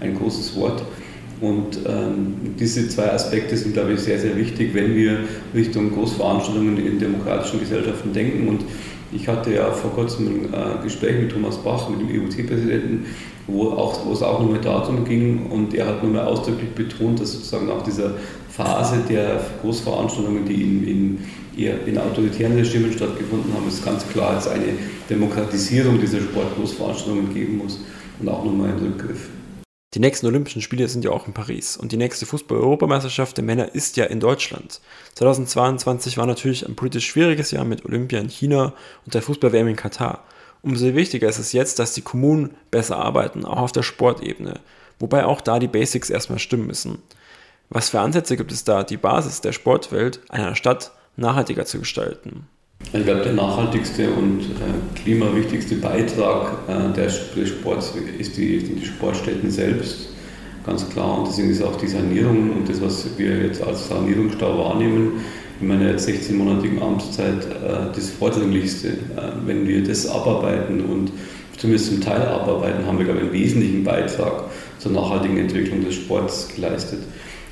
ein 0.00 0.16
großes 0.16 0.56
Wort. 0.56 0.82
Und 1.40 1.80
ähm, 1.86 2.34
diese 2.58 2.88
zwei 2.88 3.12
Aspekte 3.12 3.56
sind, 3.56 3.72
glaube 3.72 3.94
ich, 3.94 4.00
sehr, 4.00 4.18
sehr 4.18 4.36
wichtig, 4.36 4.74
wenn 4.74 4.94
wir 4.94 5.18
Richtung 5.52 5.92
Großveranstaltungen 5.92 6.78
in 6.78 7.00
demokratischen 7.00 7.58
Gesellschaften 7.58 8.12
denken. 8.12 8.46
Und 8.46 8.64
ich 9.10 9.26
hatte 9.26 9.52
ja 9.52 9.72
vor 9.72 9.90
kurzem 9.92 10.26
ein 10.28 10.54
äh, 10.54 10.82
Gespräch 10.84 11.20
mit 11.20 11.32
Thomas 11.32 11.58
Bach, 11.58 11.88
mit 11.90 12.00
dem 12.00 12.08
EUT-Präsidenten, 12.08 13.06
wo, 13.46 13.70
auch, 13.70 14.06
wo 14.06 14.12
es 14.12 14.22
auch 14.22 14.40
nochmal 14.40 14.60
darum 14.60 15.04
ging. 15.04 15.46
Und 15.50 15.74
er 15.74 15.86
hat 15.86 16.02
nochmal 16.02 16.26
ausdrücklich 16.26 16.70
betont, 16.70 17.20
dass 17.20 17.32
sozusagen 17.32 17.66
nach 17.66 17.82
dieser 17.82 18.14
Phase 18.48 19.02
der 19.08 19.40
Großveranstaltungen, 19.62 20.44
die 20.44 20.62
in, 20.62 20.88
in 20.88 21.18
in 21.56 21.98
autoritären 21.98 22.56
Regimen 22.56 22.92
stattgefunden 22.92 23.52
haben, 23.54 23.68
es 23.68 23.84
ganz 23.84 24.08
klar 24.08 24.30
als 24.30 24.48
eine 24.48 24.74
Demokratisierung 25.10 26.00
dieser 26.00 26.20
Sportgroßveranstaltungen 26.20 27.34
geben 27.34 27.58
muss 27.58 27.80
und 28.20 28.28
auch 28.28 28.44
nochmal 28.44 28.70
ein 28.70 28.78
Rückgriff. 28.78 29.28
Die 29.94 30.00
nächsten 30.00 30.26
Olympischen 30.26 30.62
Spiele 30.62 30.88
sind 30.88 31.04
ja 31.04 31.10
auch 31.10 31.26
in 31.26 31.34
Paris 31.34 31.76
und 31.76 31.92
die 31.92 31.98
nächste 31.98 32.24
Fußball-Europameisterschaft 32.24 33.36
der 33.36 33.44
Männer 33.44 33.74
ist 33.74 33.98
ja 33.98 34.06
in 34.06 34.20
Deutschland. 34.20 34.80
2022 35.16 36.16
war 36.16 36.24
natürlich 36.24 36.66
ein 36.66 36.76
politisch 36.76 37.06
schwieriges 37.06 37.50
Jahr 37.50 37.66
mit 37.66 37.84
Olympia 37.84 38.18
in 38.18 38.30
China 38.30 38.72
und 39.04 39.12
der 39.12 39.20
Fußball-WM 39.20 39.68
in 39.68 39.76
Katar. 39.76 40.24
Umso 40.62 40.94
wichtiger 40.94 41.28
ist 41.28 41.38
es 41.38 41.52
jetzt, 41.52 41.78
dass 41.78 41.92
die 41.92 42.02
Kommunen 42.02 42.54
besser 42.70 42.96
arbeiten, 42.96 43.44
auch 43.44 43.58
auf 43.58 43.72
der 43.72 43.82
Sportebene, 43.82 44.60
wobei 45.00 45.26
auch 45.26 45.40
da 45.40 45.58
die 45.58 45.66
Basics 45.66 46.08
erstmal 46.08 46.38
stimmen 46.38 46.68
müssen. 46.68 46.98
Was 47.68 47.90
für 47.90 48.00
Ansätze 48.00 48.36
gibt 48.36 48.52
es 48.52 48.64
da, 48.64 48.84
die 48.84 48.96
Basis 48.96 49.40
der 49.40 49.52
Sportwelt 49.52 50.20
einer 50.28 50.54
Stadt 50.54 50.92
nachhaltiger 51.16 51.64
zu 51.64 51.80
gestalten? 51.80 52.46
Ich 52.92 53.04
glaube, 53.04 53.22
der 53.22 53.32
nachhaltigste 53.32 54.10
und 54.10 54.40
äh, 54.40 55.00
klimawichtigste 55.02 55.76
Beitrag 55.76 56.58
äh, 56.68 56.92
des 56.92 57.48
Sports 57.48 57.94
ist 58.18 58.36
die, 58.36 58.58
die 58.58 58.84
Sportstätten 58.84 59.50
selbst, 59.50 60.08
ganz 60.66 60.88
klar. 60.90 61.18
Und 61.18 61.28
deswegen 61.28 61.50
ist 61.50 61.62
auch 61.62 61.76
die 61.76 61.88
Sanierung 61.88 62.50
und 62.56 62.68
das, 62.68 62.80
was 62.80 63.06
wir 63.16 63.46
jetzt 63.46 63.62
als 63.62 63.88
Sanierungsstau 63.88 64.58
wahrnehmen, 64.58 65.24
in 65.62 65.68
meiner 65.68 65.96
16-monatigen 65.96 66.82
Amtszeit 66.82 67.44
äh, 67.44 67.94
das 67.94 68.10
Vordringlichste. 68.10 68.88
Äh, 68.88 68.94
wenn 69.46 69.66
wir 69.66 69.82
das 69.82 70.06
abarbeiten 70.06 70.80
und 70.80 71.12
zumindest 71.56 71.90
zum 71.90 72.00
Teil 72.00 72.20
abarbeiten, 72.22 72.84
haben 72.84 72.98
wir, 72.98 73.04
glaube 73.04 73.20
ich, 73.20 73.26
einen 73.26 73.32
wesentlichen 73.32 73.84
Beitrag 73.84 74.44
zur 74.78 74.92
nachhaltigen 74.92 75.38
Entwicklung 75.38 75.84
des 75.84 75.94
Sports 75.94 76.48
geleistet. 76.54 76.98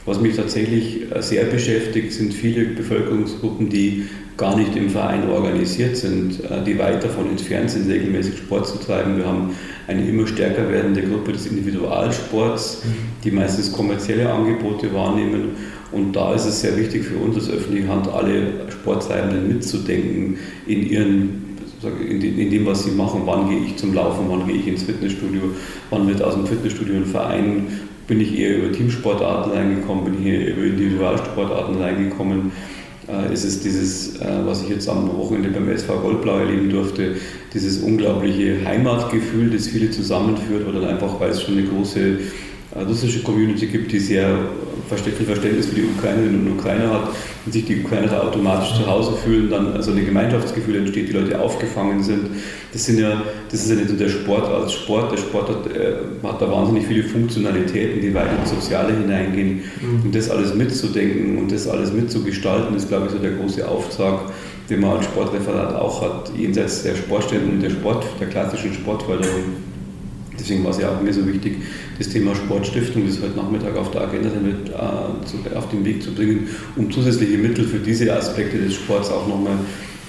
Was 0.06 0.20
mich 0.20 0.36
tatsächlich 0.36 1.02
sehr 1.20 1.44
beschäftigt, 1.44 2.12
sind 2.12 2.32
viele 2.32 2.64
Bevölkerungsgruppen, 2.64 3.68
die 3.68 4.06
gar 4.36 4.56
nicht 4.56 4.74
im 4.74 4.88
Verein 4.88 5.28
organisiert 5.28 5.96
sind, 5.98 6.38
die 6.66 6.78
weit 6.78 7.04
davon 7.04 7.28
entfernt 7.28 7.70
sind, 7.70 7.90
regelmäßig 7.90 8.38
Sport 8.38 8.66
zu 8.66 8.78
treiben. 8.78 9.18
Wir 9.18 9.26
haben 9.26 9.50
eine 9.86 10.08
immer 10.08 10.26
stärker 10.26 10.70
werdende 10.70 11.02
Gruppe 11.02 11.32
des 11.32 11.46
Individualsports, 11.46 12.82
die 13.22 13.30
meistens 13.30 13.70
kommerzielle 13.72 14.32
Angebote 14.32 14.92
wahrnehmen. 14.94 15.50
Und 15.92 16.14
da 16.16 16.34
ist 16.34 16.46
es 16.46 16.62
sehr 16.62 16.78
wichtig 16.78 17.04
für 17.04 17.16
uns 17.16 17.36
als 17.36 17.50
öffentliche 17.50 17.88
Hand, 17.88 18.08
alle 18.08 18.70
Sporttreibenden 18.70 19.48
mitzudenken 19.48 20.38
in 20.66 20.88
ihren 20.88 21.50
in 21.82 22.50
dem, 22.50 22.66
was 22.66 22.84
sie 22.84 22.90
machen, 22.90 23.22
wann 23.24 23.48
gehe 23.48 23.60
ich 23.60 23.76
zum 23.76 23.94
Laufen, 23.94 24.26
wann 24.28 24.46
gehe 24.46 24.56
ich 24.56 24.66
ins 24.66 24.82
Fitnessstudio, 24.82 25.40
wann 25.88 26.06
wird 26.06 26.20
aus 26.20 26.34
dem 26.34 26.46
Fitnessstudio 26.46 26.96
ein 26.96 27.06
Verein, 27.06 27.66
bin 28.10 28.20
ich 28.20 28.36
eher 28.36 28.58
über 28.58 28.72
Teamsportarten 28.72 29.52
reingekommen, 29.52 30.04
bin 30.04 30.20
ich 30.20 30.26
eher 30.26 30.48
über 30.48 30.64
Individualsportarten 30.64 31.80
reingekommen. 31.80 32.50
Äh, 33.08 33.32
ist 33.32 33.44
es 33.44 33.60
dieses, 33.60 34.20
äh, 34.20 34.26
was 34.44 34.64
ich 34.64 34.68
jetzt 34.68 34.88
am 34.88 35.16
Wochenende 35.16 35.50
beim 35.50 35.68
SV 35.70 36.00
Goldblau 36.00 36.40
erleben 36.40 36.68
durfte, 36.68 37.14
dieses 37.54 37.78
unglaubliche 37.78 38.64
Heimatgefühl, 38.64 39.50
das 39.50 39.68
viele 39.68 39.92
zusammenführt, 39.92 40.66
oder 40.66 40.88
einfach, 40.88 41.20
weil 41.20 41.30
es 41.30 41.40
schon 41.40 41.56
eine 41.56 41.68
große 41.68 42.18
russische 42.76 43.22
Community 43.22 43.66
gibt, 43.66 43.92
die 43.92 43.98
sehr 43.98 44.38
viel 44.88 45.26
Verständnis 45.26 45.66
für 45.66 45.76
die 45.76 45.84
Ukrainerinnen 45.84 46.46
und 46.46 46.58
Ukrainer 46.58 46.92
hat 46.92 47.08
und 47.46 47.52
sich 47.52 47.64
die 47.64 47.80
Ukrainer 47.80 48.08
da 48.08 48.22
automatisch 48.22 48.74
zu 48.74 48.86
Hause 48.86 49.12
fühlen, 49.12 49.50
dann 49.50 49.72
also 49.72 49.92
ein 49.92 50.04
Gemeinschaftsgefühl 50.04 50.76
entsteht, 50.76 51.08
die 51.08 51.12
Leute 51.12 51.40
aufgefangen 51.40 52.02
sind. 52.02 52.26
Das, 52.72 52.86
sind 52.86 52.98
ja, 52.98 53.22
das 53.50 53.62
ist 53.62 53.70
ja 53.70 53.76
nicht 53.76 53.88
nur 53.88 53.98
der 53.98 54.08
Sport 54.08 54.48
als 54.48 54.72
Sport. 54.72 55.12
Der 55.12 55.16
Sport 55.16 55.48
hat, 55.48 55.76
äh, 55.76 55.94
hat 56.22 56.42
da 56.42 56.50
wahnsinnig 56.50 56.86
viele 56.86 57.04
Funktionalitäten, 57.04 58.00
die 58.00 58.12
weit 58.14 58.28
ins 58.38 58.50
Soziale 58.50 58.96
hineingehen. 58.96 59.62
Mhm. 59.80 60.02
Und 60.04 60.14
das 60.14 60.30
alles 60.30 60.54
mitzudenken 60.54 61.38
und 61.38 61.52
das 61.52 61.66
alles 61.68 61.92
mitzugestalten, 61.92 62.76
ist, 62.76 62.88
glaube 62.88 63.06
ich, 63.06 63.12
so 63.12 63.18
der 63.18 63.32
große 63.32 63.66
Auftrag, 63.66 64.20
den 64.68 64.80
man 64.80 64.98
als 64.98 65.06
Sportreferat 65.06 65.74
auch 65.74 66.02
hat, 66.02 66.32
jenseits 66.36 66.82
der 66.82 66.94
Sportstätten 66.94 67.50
und 67.50 67.62
der, 67.62 67.70
Sport, 67.70 68.04
der 68.20 68.28
klassischen 68.28 68.72
Sportförderung. 68.74 69.69
Deswegen 70.40 70.64
war 70.64 70.70
es 70.70 70.78
ja 70.78 70.90
auch 70.90 71.00
mir 71.00 71.12
so 71.12 71.26
wichtig, 71.26 71.58
das 71.98 72.08
Thema 72.08 72.34
Sportstiftung, 72.34 73.06
das 73.06 73.20
heute 73.20 73.36
Nachmittag 73.36 73.76
auf 73.76 73.90
der 73.90 74.02
Agenda 74.02 74.30
mit, 74.40 74.70
äh, 74.70 75.56
auf 75.56 75.68
den 75.68 75.84
Weg 75.84 76.02
zu 76.02 76.12
bringen, 76.14 76.48
um 76.76 76.90
zusätzliche 76.90 77.38
Mittel 77.38 77.64
für 77.64 77.78
diese 77.78 78.12
Aspekte 78.12 78.58
des 78.58 78.74
Sports 78.74 79.10
auch 79.10 79.26
nochmal 79.28 79.58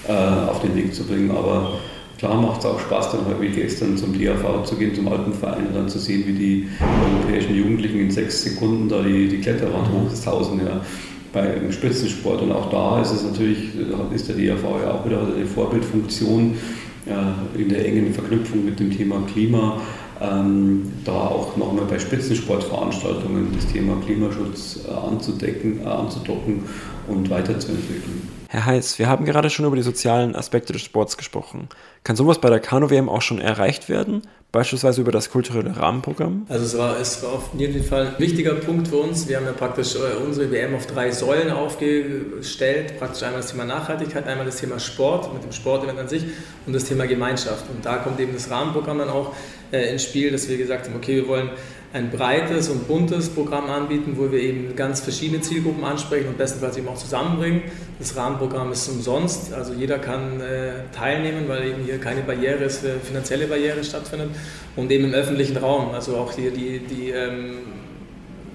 äh, 0.08 0.12
auf 0.50 0.62
den 0.62 0.76
Weg 0.76 0.94
zu 0.94 1.04
bringen. 1.04 1.32
Aber 1.32 1.80
klar 2.18 2.40
macht 2.40 2.62
es 2.62 2.66
auch 2.66 2.80
Spaß, 2.80 3.12
dann 3.12 3.26
heute 3.26 3.42
wie 3.42 3.50
gestern 3.50 3.98
zum 3.98 4.18
DAV 4.18 4.64
zu 4.64 4.76
gehen, 4.76 4.96
zum 4.96 5.08
Alpenverein 5.08 5.68
und 5.68 5.76
dann 5.76 5.90
zu 5.90 6.00
sehen, 6.00 6.24
wie 6.26 6.34
die 6.34 6.68
europäischen 6.80 7.56
Jugendlichen 7.56 8.00
in 8.00 8.12
sechs 8.12 8.44
Sekunden 8.44 8.88
da 8.88 9.02
die, 9.02 9.28
die 9.28 9.40
Kletterwand 9.40 9.90
hoch 9.92 10.10
des 10.10 10.22
Tausend 10.22 10.62
ja, 10.64 10.82
beim 11.34 11.72
Spitzensport. 11.72 12.42
Und 12.42 12.52
auch 12.52 12.70
da 12.70 13.02
ist 13.02 13.12
es 13.12 13.24
natürlich, 13.24 13.70
ist 14.14 14.30
der 14.30 14.36
DAV 14.36 14.64
ja 14.84 14.94
auch 14.94 15.06
wieder 15.06 15.22
eine 15.36 15.46
Vorbildfunktion 15.46 16.56
ja, 17.08 17.36
in 17.58 17.70
der 17.70 17.86
engen 17.86 18.14
Verknüpfung 18.14 18.64
mit 18.64 18.80
dem 18.80 18.96
Thema 18.96 19.24
Klima 19.32 19.82
ähm, 20.22 20.92
da 21.04 21.13
auch 21.13 21.58
nochmal 21.58 21.86
bei 21.86 21.98
Spitzensportveranstaltungen 21.98 23.48
das 23.56 23.68
Thema 23.68 23.96
Klimaschutz 24.06 24.82
äh, 24.88 24.92
anzudecken, 24.92 25.82
äh, 25.82 25.86
anzudocken 25.86 26.63
und 27.08 27.30
weiterzuentwickeln. 27.30 28.40
Herr 28.53 28.65
Heiß, 28.65 29.00
wir 29.00 29.08
haben 29.08 29.24
gerade 29.24 29.50
schon 29.50 29.65
über 29.65 29.77
die 29.77 29.81
sozialen 29.81 30.36
Aspekte 30.36 30.74
des 30.74 30.81
Sports 30.81 31.15
gesprochen. 31.15 31.70
Kann 32.03 32.17
sowas 32.17 32.41
bei 32.41 32.50
der 32.50 32.60
Kanu-WM 32.60 33.08
auch 33.08 33.22
schon 33.22 33.39
erreicht 33.39 33.88
werden? 33.88 34.24
Beispielsweise 34.51 35.00
über 35.00 35.13
das 35.13 35.31
kulturelle 35.31 35.77
Rahmenprogramm? 35.77 36.48
Also 36.50 36.65
es 36.65 36.77
war, 36.77 37.00
es 37.00 37.24
war 37.24 37.31
auf 37.31 37.51
jeden 37.58 37.81
Fall 37.81 38.08
ein 38.08 38.20
wichtiger 38.20 38.55
Punkt 38.55 38.89
für 38.89 38.98
uns. 38.98 39.29
Wir 39.29 39.38
haben 39.38 39.46
ja 39.46 39.53
praktisch 39.53 39.96
äh, 39.96 40.22
unsere 40.22 40.51
WM 40.51 40.75
auf 40.75 40.86
drei 40.86 41.12
Säulen 41.12 41.50
aufgestellt. 41.50 43.00
Praktisch 43.00 43.24
einmal 43.24 43.39
das 43.39 43.51
Thema 43.51 43.63
Nachhaltigkeit, 43.63 44.27
einmal 44.27 44.46
das 44.46 44.58
Thema 44.58 44.81
Sport 44.81 45.34
mit 45.34 45.46
dem 45.46 45.53
Sportevent 45.53 45.98
an 45.98 46.10
sich 46.10 46.25
und 46.65 46.74
das 46.74 46.84
Thema 46.84 47.08
Gemeinschaft. 47.08 47.63
Und 47.74 47.86
da 47.86 48.00
kommt 48.00 48.20
eben 48.20 48.34
das 48.34 48.51
Rahmenprogramm 48.51 48.98
dann 48.98 49.10
auch 49.10 49.34
äh, 49.72 49.93
ins 49.93 50.03
Spiel, 50.03 50.29
dass 50.29 50.50
wir 50.50 50.58
gesagt 50.58 50.88
haben, 50.88 50.96
okay, 50.98 51.15
wir 51.15 51.29
wollen 51.29 51.51
ein 51.93 52.10
breites 52.10 52.69
und 52.69 52.88
buntes 52.88 53.29
Programm 53.29 53.69
anbieten, 53.69 54.13
wo 54.15 54.31
wir 54.31 54.39
eben 54.39 54.75
ganz 54.75 55.01
verschiedene 55.01 55.41
Zielgruppen 55.41 55.83
ansprechen 55.83 56.29
und 56.29 56.38
bestenfalls 56.38 56.77
eben 56.77 56.88
auch 56.88 56.95
zusammenbringen. 56.95 57.63
Das 58.00 58.15
Rahmenprogramm 58.15 58.71
ist 58.71 58.88
umsonst, 58.88 59.53
also 59.53 59.74
jeder 59.74 60.00
kann 60.00 60.39
äh, 60.39 60.71
teilnehmen, 60.95 61.48
weil 61.48 61.67
eben 61.67 61.83
hier 61.83 61.98
keine 62.00 62.21
Barriere 62.21 62.63
ist, 62.63 62.86
äh, 62.86 63.00
finanzielle 63.00 63.48
Barriere 63.48 63.83
stattfindet. 63.83 64.29
Und 64.77 64.89
eben 64.89 65.05
im 65.05 65.13
öffentlichen 65.13 65.57
Raum, 65.57 65.91
also 65.91 66.15
auch 66.15 66.31
hier 66.31 66.51
die, 66.51 66.79
die 66.79 67.10
ähm, 67.10 67.57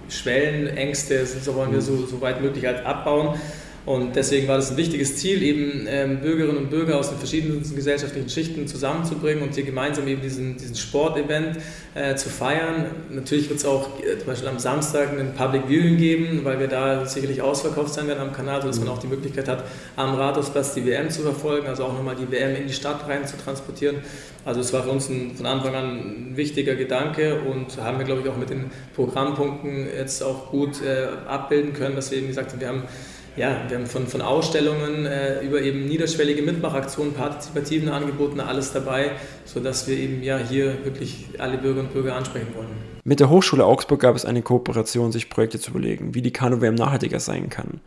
Schwellenängste, 0.08 1.26
so 1.26 1.54
wollen 1.56 1.72
wir 1.72 1.82
so, 1.82 2.06
so 2.06 2.20
weit 2.22 2.40
möglich 2.40 2.64
halt 2.64 2.86
abbauen 2.86 3.38
und 3.86 4.16
deswegen 4.16 4.48
war 4.48 4.56
das 4.56 4.72
ein 4.72 4.76
wichtiges 4.76 5.16
Ziel, 5.16 5.44
eben 5.44 5.86
ähm, 5.88 6.18
Bürgerinnen 6.20 6.58
und 6.58 6.70
Bürger 6.70 6.98
aus 6.98 7.08
den 7.08 7.18
verschiedensten 7.18 7.76
gesellschaftlichen 7.76 8.28
Schichten 8.28 8.66
zusammenzubringen 8.66 9.44
und 9.44 9.54
hier 9.54 9.62
gemeinsam 9.62 10.08
eben 10.08 10.20
diesen, 10.20 10.56
diesen 10.56 10.74
Sportevent 10.74 11.58
äh, 11.94 12.16
zu 12.16 12.28
feiern. 12.28 12.86
Natürlich 13.10 13.48
wird 13.48 13.60
es 13.60 13.64
auch 13.64 14.00
äh, 14.00 14.18
zum 14.18 14.26
Beispiel 14.26 14.48
am 14.48 14.58
Samstag 14.58 15.12
einen 15.12 15.34
Public 15.34 15.68
Viewing 15.68 15.98
geben, 15.98 16.40
weil 16.42 16.58
wir 16.58 16.66
da 16.66 17.06
sicherlich 17.06 17.40
ausverkauft 17.40 17.94
sein 17.94 18.08
werden 18.08 18.18
am 18.18 18.32
Kanal, 18.32 18.60
sodass 18.60 18.80
man 18.80 18.88
auch 18.88 18.98
die 18.98 19.06
Möglichkeit 19.06 19.46
hat, 19.46 19.62
am 19.94 20.14
Rathausplatz 20.14 20.74
die 20.74 20.84
WM 20.84 21.08
zu 21.08 21.22
verfolgen, 21.22 21.68
also 21.68 21.84
auch 21.84 21.92
nochmal 21.92 22.16
die 22.16 22.28
WM 22.28 22.56
in 22.56 22.66
die 22.66 22.74
Stadt 22.74 23.08
rein 23.08 23.24
zu 23.24 23.36
transportieren. 23.36 23.98
Also 24.44 24.60
es 24.60 24.72
war 24.72 24.82
für 24.82 24.90
uns 24.90 25.08
ein, 25.08 25.36
von 25.36 25.46
Anfang 25.46 25.76
an 25.76 25.84
ein 25.84 26.36
wichtiger 26.36 26.74
Gedanke 26.74 27.40
und 27.40 27.80
haben 27.80 27.98
wir, 27.98 28.04
glaube 28.04 28.22
ich, 28.22 28.28
auch 28.28 28.36
mit 28.36 28.50
den 28.50 28.64
Programmpunkten 28.96 29.86
jetzt 29.96 30.24
auch 30.24 30.50
gut 30.50 30.82
äh, 30.82 31.06
abbilden 31.28 31.72
können, 31.72 31.94
dass 31.94 32.10
wir 32.10 32.18
eben 32.18 32.26
gesagt 32.26 32.50
haben, 32.50 32.60
wir 32.60 32.68
haben 32.68 32.82
ja, 33.36 33.60
wir 33.68 33.78
haben 33.78 33.86
von, 33.86 34.06
von 34.06 34.22
Ausstellungen 34.22 35.06
äh, 35.06 35.40
über 35.42 35.60
eben 35.60 35.86
niederschwellige 35.86 36.42
Mitmachaktionen, 36.42 37.12
partizipativen 37.12 37.88
Angeboten 37.88 38.40
alles 38.40 38.72
dabei, 38.72 39.12
sodass 39.44 39.86
wir 39.86 39.96
eben 39.96 40.22
ja 40.22 40.38
hier 40.38 40.84
wirklich 40.84 41.26
alle 41.38 41.58
Bürger 41.58 41.80
und 41.80 41.92
Bürger 41.92 42.16
ansprechen 42.16 42.48
wollen. 42.54 42.68
Mit 43.04 43.20
der 43.20 43.30
Hochschule 43.30 43.64
Augsburg 43.64 44.00
gab 44.00 44.16
es 44.16 44.24
eine 44.24 44.42
Kooperation, 44.42 45.12
sich 45.12 45.30
Projekte 45.30 45.60
zu 45.60 45.70
überlegen, 45.70 46.14
wie 46.14 46.22
die 46.22 46.32
Kanu-WM 46.32 46.74
nachhaltiger 46.74 47.20
sein 47.20 47.50
kann. 47.50 47.80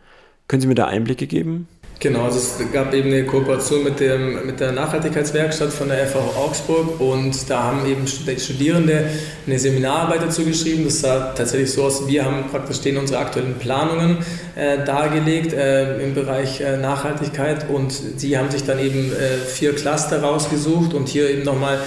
Können 0.48 0.62
Sie 0.62 0.68
mir 0.68 0.74
da 0.74 0.86
Einblicke 0.86 1.26
geben? 1.26 1.68
Genau, 2.02 2.24
also 2.24 2.38
es 2.38 2.72
gab 2.72 2.94
eben 2.94 3.08
eine 3.08 3.26
Kooperation 3.26 3.84
mit, 3.84 4.00
dem, 4.00 4.46
mit 4.46 4.58
der 4.58 4.72
Nachhaltigkeitswerkstatt 4.72 5.70
von 5.70 5.88
der 5.88 6.06
FH 6.06 6.18
Augsburg 6.34 6.98
und 6.98 7.50
da 7.50 7.64
haben 7.64 7.84
eben 7.84 8.06
Studierende 8.06 9.04
eine 9.46 9.58
Seminararbeit 9.58 10.22
dazu 10.22 10.46
geschrieben. 10.46 10.84
Das 10.84 11.02
sah 11.02 11.34
tatsächlich 11.34 11.70
so 11.70 11.84
aus, 11.84 12.08
wir 12.08 12.24
haben 12.24 12.46
praktisch 12.50 12.80
denen 12.80 12.96
unsere 12.96 13.20
aktuellen 13.20 13.56
Planungen 13.58 14.16
äh, 14.56 14.82
dargelegt 14.82 15.52
äh, 15.52 16.02
im 16.02 16.14
Bereich 16.14 16.62
äh, 16.62 16.78
Nachhaltigkeit 16.78 17.68
und 17.68 17.92
sie 17.92 18.38
haben 18.38 18.50
sich 18.50 18.64
dann 18.64 18.78
eben 18.78 19.12
äh, 19.12 19.36
vier 19.46 19.74
Cluster 19.74 20.22
rausgesucht 20.22 20.94
und 20.94 21.06
hier 21.06 21.28
eben 21.28 21.42
nochmal 21.42 21.80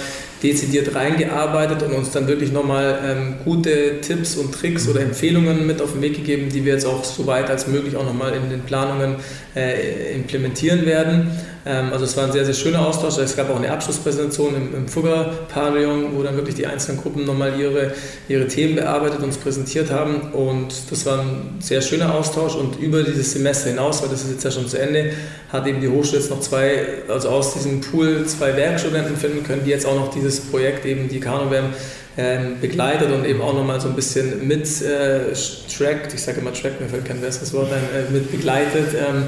dezidiert 0.44 0.94
reingearbeitet 0.94 1.82
und 1.82 1.94
uns 1.94 2.10
dann 2.10 2.28
wirklich 2.28 2.52
nochmal 2.52 2.98
ähm, 3.04 3.34
gute 3.44 4.00
Tipps 4.02 4.36
und 4.36 4.52
Tricks 4.52 4.86
oder 4.86 5.00
Empfehlungen 5.00 5.66
mit 5.66 5.80
auf 5.80 5.92
den 5.92 6.02
Weg 6.02 6.16
gegeben, 6.16 6.50
die 6.50 6.64
wir 6.66 6.74
jetzt 6.74 6.84
auch 6.84 7.02
so 7.02 7.26
weit 7.26 7.48
als 7.48 7.66
möglich 7.66 7.96
auch 7.96 8.04
nochmal 8.04 8.34
in 8.34 8.50
den 8.50 8.60
Planungen 8.60 9.16
äh, 9.54 10.14
implementieren 10.14 10.84
werden. 10.86 11.30
Ähm, 11.66 11.92
also 11.92 12.04
es 12.04 12.16
war 12.16 12.24
ein 12.24 12.32
sehr, 12.32 12.44
sehr 12.44 12.54
schöner 12.54 12.86
Austausch. 12.86 13.18
Es 13.18 13.36
gab 13.36 13.50
auch 13.50 13.56
eine 13.56 13.70
Abschlusspräsentation 13.70 14.54
im, 14.54 14.74
im 14.74 14.88
Fugger-Pavillon, 14.88 16.16
wo 16.16 16.22
dann 16.22 16.36
wirklich 16.36 16.56
die 16.56 16.66
einzelnen 16.66 17.00
Gruppen 17.00 17.24
nochmal 17.24 17.58
ihre, 17.58 17.94
ihre 18.28 18.46
Themen 18.48 18.76
bearbeitet 18.76 19.22
und 19.22 19.40
präsentiert 19.42 19.90
haben. 19.90 20.32
Und 20.32 20.74
das 20.90 21.06
war 21.06 21.20
ein 21.20 21.56
sehr 21.60 21.80
schöner 21.80 22.14
Austausch. 22.14 22.54
Und 22.54 22.78
über 22.78 23.02
dieses 23.02 23.32
Semester 23.32 23.70
hinaus, 23.70 24.02
weil 24.02 24.08
das 24.10 24.22
ist 24.22 24.32
jetzt 24.32 24.44
ja 24.44 24.50
schon 24.50 24.68
zu 24.68 24.78
Ende, 24.78 25.12
hat 25.50 25.66
eben 25.66 25.80
die 25.80 25.88
Hochschule 25.88 26.20
jetzt 26.20 26.30
noch 26.30 26.40
zwei, 26.40 26.86
also 27.08 27.28
aus 27.28 27.54
diesem 27.54 27.80
Pool 27.80 28.26
zwei 28.26 28.56
Werkstudenten 28.56 29.16
finden 29.16 29.44
können, 29.44 29.62
die 29.64 29.70
jetzt 29.70 29.86
auch 29.86 29.94
noch 29.94 30.12
dieses 30.12 30.40
Projekt, 30.40 30.84
eben 30.84 31.08
die 31.08 31.20
Kanuwärme, 31.20 31.70
ähm, 32.16 32.60
begleitet 32.60 33.10
und 33.10 33.24
eben 33.26 33.40
auch 33.40 33.54
nochmal 33.54 33.80
so 33.80 33.88
ein 33.88 33.94
bisschen 33.94 34.46
mit 34.46 34.66
äh, 34.82 35.32
trackt, 35.76 36.14
ich 36.14 36.22
sage 36.22 36.40
immer 36.40 36.52
track, 36.52 36.80
mir 36.80 36.88
fällt 36.88 37.04
kein 37.04 37.20
besseres 37.20 37.52
Wort 37.52 37.72
ein, 37.72 37.82
äh, 37.82 38.10
mit 38.12 38.30
begleitet. 38.30 38.94
Ähm, 38.94 39.24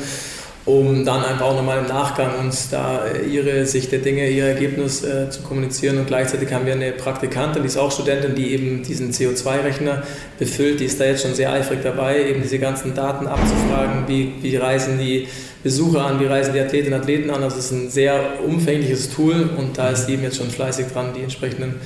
um 0.67 1.05
dann 1.05 1.25
einfach 1.25 1.47
auch 1.47 1.55
nochmal 1.55 1.79
im 1.79 1.87
Nachgang 1.87 2.41
uns 2.41 2.69
da 2.71 3.07
äh, 3.07 3.25
ihre 3.25 3.67
Sicht 3.67 3.93
der 3.93 4.01
Dinge, 4.01 4.29
ihr 4.29 4.47
Ergebnis 4.47 5.05
äh, 5.05 5.31
zu 5.31 5.43
kommunizieren. 5.43 5.97
Und 5.97 6.09
gleichzeitig 6.09 6.53
haben 6.53 6.67
wir 6.67 6.73
eine 6.73 6.91
Praktikantin, 6.91 7.63
die 7.63 7.69
ist 7.69 7.77
auch 7.77 7.93
Studentin, 7.93 8.35
die 8.35 8.53
eben 8.53 8.83
diesen 8.83 9.13
CO2-Rechner 9.13 10.03
befüllt. 10.41 10.81
Die 10.81 10.85
ist 10.85 11.01
da 11.01 11.05
jetzt 11.05 11.23
schon 11.23 11.35
sehr 11.35 11.53
eifrig 11.53 11.85
dabei, 11.85 12.29
eben 12.29 12.43
diese 12.43 12.59
ganzen 12.59 12.95
Daten 12.95 13.29
abzufragen. 13.29 14.09
Wie, 14.09 14.35
wie 14.43 14.57
reisen 14.57 14.99
die 14.99 15.29
Besucher 15.63 16.05
an, 16.05 16.19
wie 16.19 16.27
reisen 16.27 16.53
die 16.53 16.61
Athletinnen 16.61 16.95
und 16.95 17.01
Athleten 17.01 17.31
an? 17.31 17.43
Das 17.43 17.57
ist 17.57 17.71
ein 17.71 17.89
sehr 17.89 18.41
umfängliches 18.45 19.11
Tool 19.11 19.49
und 19.57 19.79
da 19.79 19.91
ist 19.91 20.09
eben 20.09 20.25
jetzt 20.25 20.37
schon 20.37 20.51
fleißig 20.51 20.87
dran, 20.93 21.13
die 21.17 21.23
entsprechenden 21.23 21.77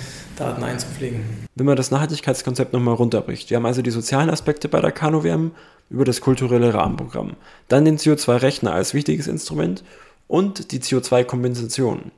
Daten 0.41 0.65
einzupflegen. 0.65 1.21
Wenn 1.55 1.67
man 1.67 1.77
das 1.77 1.91
Nachhaltigkeitskonzept 1.91 2.73
nochmal 2.73 2.95
runterbricht, 2.95 3.51
wir 3.51 3.57
haben 3.57 3.67
also 3.67 3.83
die 3.83 3.91
sozialen 3.91 4.31
Aspekte 4.31 4.69
bei 4.69 4.81
der 4.81 4.91
Kanu-WM 4.91 5.53
über 5.91 6.05
das 6.05 6.21
kulturelle 6.21 6.73
Rahmenprogramm, 6.73 7.37
dann 7.69 7.85
den 7.85 7.99
CO2-Rechner 7.99 8.73
als 8.73 8.95
wichtiges 8.95 9.27
Instrument 9.27 9.85
und 10.29 10.73
die 10.73 10.81
CO2-Kompensation. 10.81 12.11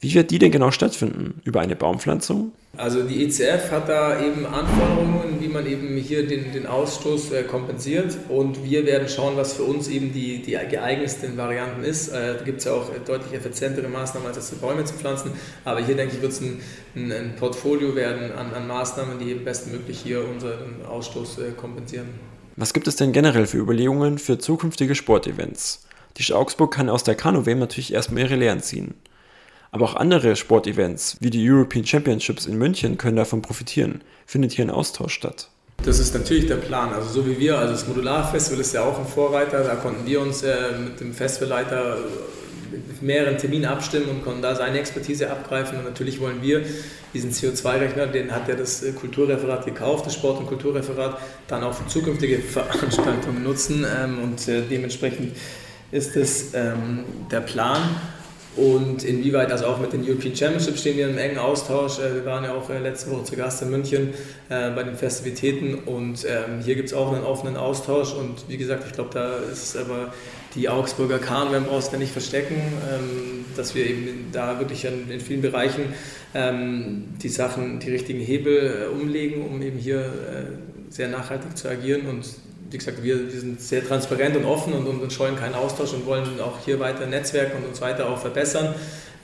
Wie 0.00 0.14
wird 0.14 0.30
die 0.30 0.38
denn 0.38 0.50
genau 0.50 0.70
stattfinden? 0.72 1.40
Über 1.44 1.60
eine 1.60 1.76
Baumpflanzung? 1.76 2.52
Also 2.74 3.02
die 3.02 3.22
ECF 3.22 3.70
hat 3.70 3.90
da 3.90 4.18
eben 4.24 4.46
Anforderungen, 4.46 5.38
wie 5.40 5.48
man 5.48 5.66
eben 5.66 5.94
hier 5.98 6.26
den, 6.26 6.52
den 6.52 6.66
Ausstoß 6.66 7.32
äh, 7.32 7.42
kompensiert 7.42 8.16
und 8.30 8.64
wir 8.64 8.86
werden 8.86 9.10
schauen, 9.10 9.36
was 9.36 9.52
für 9.52 9.64
uns 9.64 9.88
eben 9.88 10.14
die, 10.14 10.40
die 10.40 10.52
geeignetsten 10.52 11.36
Varianten 11.36 11.84
ist. 11.84 12.08
Äh, 12.08 12.38
da 12.38 12.44
gibt 12.44 12.60
es 12.60 12.64
ja 12.64 12.72
auch 12.72 12.88
deutlich 13.06 13.34
effizientere 13.34 13.88
Maßnahmen, 13.88 14.26
als 14.26 14.38
jetzt 14.38 14.58
Bäume 14.58 14.86
zu 14.86 14.94
pflanzen, 14.94 15.32
aber 15.66 15.84
hier 15.84 15.96
denke 15.96 16.16
ich, 16.16 16.22
wird 16.22 16.32
es 16.32 16.40
ein, 16.40 16.62
ein, 16.96 17.12
ein, 17.12 17.36
Portfolio 17.36 17.94
werden 17.94 18.32
an, 18.32 18.54
an, 18.54 18.66
Maßnahmen, 18.66 19.18
die 19.18 19.32
eben 19.32 19.44
bestmöglich 19.44 20.00
hier 20.00 20.26
unseren 20.26 20.82
Ausstoß 20.88 21.38
äh, 21.40 21.50
kompensieren. 21.50 22.08
Was 22.56 22.72
gibt 22.72 22.88
es 22.88 22.96
denn 22.96 23.12
generell 23.12 23.46
für 23.46 23.58
Überlegungen 23.58 24.16
für 24.16 24.38
zukünftige 24.38 24.94
Sportevents? 24.94 25.84
Die 26.16 26.32
Augsburg 26.32 26.72
kann 26.72 26.88
aus 26.88 27.04
der 27.04 27.16
Kanu-WM 27.16 27.58
natürlich 27.58 27.92
erstmal 27.92 28.22
ihre 28.22 28.36
Lehren 28.36 28.60
ziehen. 28.60 28.94
Aber 29.72 29.86
auch 29.86 29.96
andere 29.96 30.36
Sportevents 30.36 31.16
wie 31.20 31.30
die 31.30 31.50
European 31.50 31.84
Championships 31.86 32.44
in 32.44 32.58
München 32.58 32.98
können 32.98 33.16
davon 33.16 33.40
profitieren. 33.40 34.02
Findet 34.26 34.52
hier 34.52 34.66
ein 34.66 34.70
Austausch 34.70 35.14
statt? 35.14 35.48
Das 35.82 35.98
ist 35.98 36.14
natürlich 36.14 36.46
der 36.46 36.56
Plan. 36.56 36.92
Also 36.92 37.08
so 37.08 37.26
wie 37.26 37.38
wir, 37.40 37.58
also 37.58 37.72
das 37.72 37.88
Modularfestival 37.88 38.60
ist 38.60 38.74
ja 38.74 38.84
auch 38.84 38.98
ein 38.98 39.06
Vorreiter, 39.06 39.64
da 39.64 39.74
konnten 39.76 40.06
wir 40.06 40.20
uns 40.20 40.42
äh, 40.42 40.78
mit 40.78 41.00
dem 41.00 41.14
Festivalleiter 41.14 41.96
mit 42.70 43.02
mehreren 43.02 43.38
Terminen 43.38 43.64
abstimmen 43.64 44.08
und 44.10 44.24
konnten 44.24 44.42
da 44.42 44.54
seine 44.54 44.78
Expertise 44.78 45.30
abgreifen. 45.30 45.78
Und 45.78 45.84
natürlich 45.84 46.20
wollen 46.20 46.42
wir 46.42 46.62
diesen 47.14 47.32
CO2-Rechner, 47.32 48.06
den 48.08 48.30
hat 48.30 48.48
ja 48.48 48.54
das 48.54 48.82
äh, 48.82 48.92
Kulturreferat 48.92 49.64
gekauft, 49.64 50.04
das 50.04 50.14
Sport- 50.14 50.38
und 50.38 50.48
Kulturreferat, 50.48 51.18
dann 51.48 51.64
auch 51.64 51.72
für 51.72 51.86
zukünftige 51.86 52.40
Veranstaltungen 52.40 53.42
nutzen. 53.42 53.84
Ähm, 53.84 54.18
und 54.22 54.46
äh, 54.48 54.62
dementsprechend 54.70 55.34
ist 55.90 56.14
es 56.16 56.52
ähm, 56.52 57.04
der 57.30 57.40
Plan. 57.40 57.80
Und 58.54 59.02
inwieweit, 59.02 59.50
also 59.50 59.64
auch 59.66 59.78
mit 59.78 59.94
den 59.94 60.06
European 60.06 60.36
Championships 60.36 60.80
stehen 60.80 60.98
wir 60.98 61.08
im 61.08 61.16
engen 61.16 61.38
Austausch. 61.38 61.98
Äh, 61.98 62.16
wir 62.16 62.26
waren 62.26 62.44
ja 62.44 62.54
auch 62.54 62.68
äh, 62.68 62.78
letzte 62.78 63.10
Woche 63.10 63.24
zu 63.24 63.36
Gast 63.36 63.62
in 63.62 63.70
München 63.70 64.10
äh, 64.50 64.70
bei 64.70 64.82
den 64.82 64.94
Festivitäten 64.94 65.74
und 65.74 66.26
ähm, 66.26 66.60
hier 66.62 66.74
gibt 66.74 66.88
es 66.88 66.94
auch 66.94 67.12
einen 67.12 67.24
offenen 67.24 67.56
Austausch. 67.56 68.12
Und 68.12 68.48
wie 68.48 68.58
gesagt, 68.58 68.84
ich 68.86 68.92
glaube, 68.92 69.10
da 69.14 69.36
ist 69.36 69.76
aber 69.76 70.12
die 70.54 70.68
Augsburger 70.68 71.18
Kahn, 71.18 71.50
wir 71.50 71.60
brauchen 71.60 71.78
es 71.78 71.92
nicht 71.92 72.12
verstecken, 72.12 72.56
ähm, 72.56 73.46
dass 73.56 73.74
wir 73.74 73.86
eben 73.86 74.26
da 74.32 74.58
wirklich 74.58 74.84
in 74.84 75.20
vielen 75.20 75.40
Bereichen 75.40 75.94
ähm, 76.34 77.04
die 77.22 77.30
Sachen, 77.30 77.80
die 77.80 77.90
richtigen 77.90 78.20
Hebel 78.20 78.88
umlegen, 78.92 79.46
um 79.46 79.62
eben 79.62 79.78
hier 79.78 80.12
sehr 80.90 81.08
nachhaltig 81.08 81.56
zu 81.56 81.68
agieren 81.68 82.02
und 82.06 82.26
wie 82.72 82.78
gesagt, 82.78 83.02
wir, 83.02 83.32
wir 83.32 83.40
sind 83.40 83.60
sehr 83.60 83.86
transparent 83.86 84.36
und 84.36 84.44
offen 84.44 84.72
und, 84.72 84.86
und, 84.86 85.12
scheuen 85.12 85.36
keinen 85.36 85.54
Austausch 85.54 85.92
und 85.92 86.06
wollen 86.06 86.40
auch 86.40 86.58
hier 86.64 86.80
weiter 86.80 87.06
netzwerken 87.06 87.58
und 87.58 87.68
uns 87.68 87.80
weiter 87.80 88.08
auch 88.08 88.18
verbessern 88.18 88.74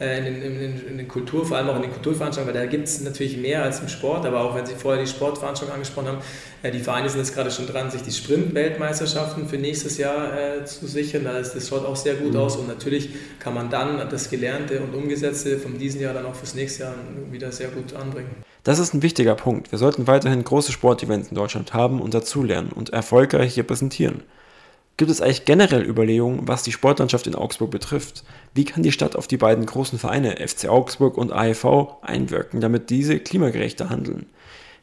äh, 0.01 0.19
in, 0.19 0.25
den, 0.25 0.43
in, 0.43 0.87
in 0.87 0.99
den 0.99 1.09
Kultur, 1.09 1.47
vor 1.47 1.57
allem 1.57 1.69
auch 1.71 1.77
in 1.77 1.83
den 1.83 1.93
Kulturveranstaltungen, 1.93 2.55
weil 2.55 2.67
da 2.67 2.71
gibt 2.71 2.87
es 2.87 3.01
natürlich 3.01 3.37
mehr 3.37 3.63
als 3.63 3.81
im 3.81 3.89
Sport, 3.89 4.27
aber 4.27 4.43
auch 4.43 4.55
wenn 4.55 4.67
Sie 4.67 4.75
vorher 4.75 5.03
die 5.03 5.09
Sportveranstaltung 5.09 5.75
angesprochen 5.75 6.09
haben, 6.09 6.19
äh, 6.63 6.71
die 6.71 6.79
Vereine 6.79 7.09
sind 7.09 7.21
jetzt 7.21 7.35
gerade 7.35 7.51
schon 7.51 7.67
dran, 7.67 7.91
sich 7.91 8.03
die 8.03 8.13
Sprint-Weltmeisterschaften 8.13 9.49
für 9.49 9.57
nächstes 9.57 9.99
Jahr 9.99 10.39
äh, 10.39 10.65
zu 10.65 10.87
sichern. 10.87 11.25
Das, 11.25 11.55
das 11.55 11.69
schaut 11.69 11.85
auch 11.87 11.97
sehr 11.97 12.15
gut 12.15 12.35
mhm. 12.35 12.41
aus 12.41 12.57
und 12.57 12.69
natürlich 12.69 13.11
kann 13.39 13.55
man 13.55 13.71
dann 13.71 14.09
das 14.11 14.31
Gelernte 14.31 14.81
und 14.81 14.95
Umgesetzte 14.95 15.59
von 15.59 15.79
diesem 15.79 16.03
Jahr 16.03 16.15
dann 16.15 16.27
auch 16.27 16.35
fürs 16.35 16.55
nächste 16.55 16.85
Jahr 16.85 16.95
wieder 17.31 17.51
sehr 17.51 17.69
gut 17.69 17.95
anbringen. 17.95 18.31
Das 18.69 18.79
ist 18.79 18.93
ein 18.93 19.01
wichtiger 19.01 19.35
Punkt. 19.35 19.73
Wir 19.73 19.79
sollten 19.79 20.07
weiterhin 20.07 20.45
große 20.45 20.73
Sportevents 20.73 21.31
in 21.31 21.35
Deutschland 21.35 21.73
haben 21.73 22.03
und 22.03 22.13
dazulernen 22.13 22.69
und 22.71 22.91
erfolgreich 22.91 23.57
repräsentieren. 23.57 24.25
Gibt 24.99 25.11
es 25.11 25.23
eigentlich 25.23 25.47
generell 25.47 25.89
Überlegungen, 25.89 26.47
was 26.47 26.65
die 26.65 26.73
Sportlandschaft 26.73 27.27
in 27.27 27.35
Augsburg 27.35 27.71
betrifft? 27.71 28.25
Wie 28.53 28.67
kann 28.67 28.83
die 28.83 28.93
Stadt 28.93 29.17
auf 29.17 29.27
die 29.27 29.39
beiden 29.39 29.65
großen 29.65 29.99
Vereine 29.99 30.47
FC 30.47 30.69
Augsburg 30.69 31.17
und 31.17 31.33
AEV 31.33 31.95
einwirken, 32.03 32.61
damit 32.61 32.91
diese 32.91 33.19
klimagerechter 33.19 33.89
handeln? 33.89 34.27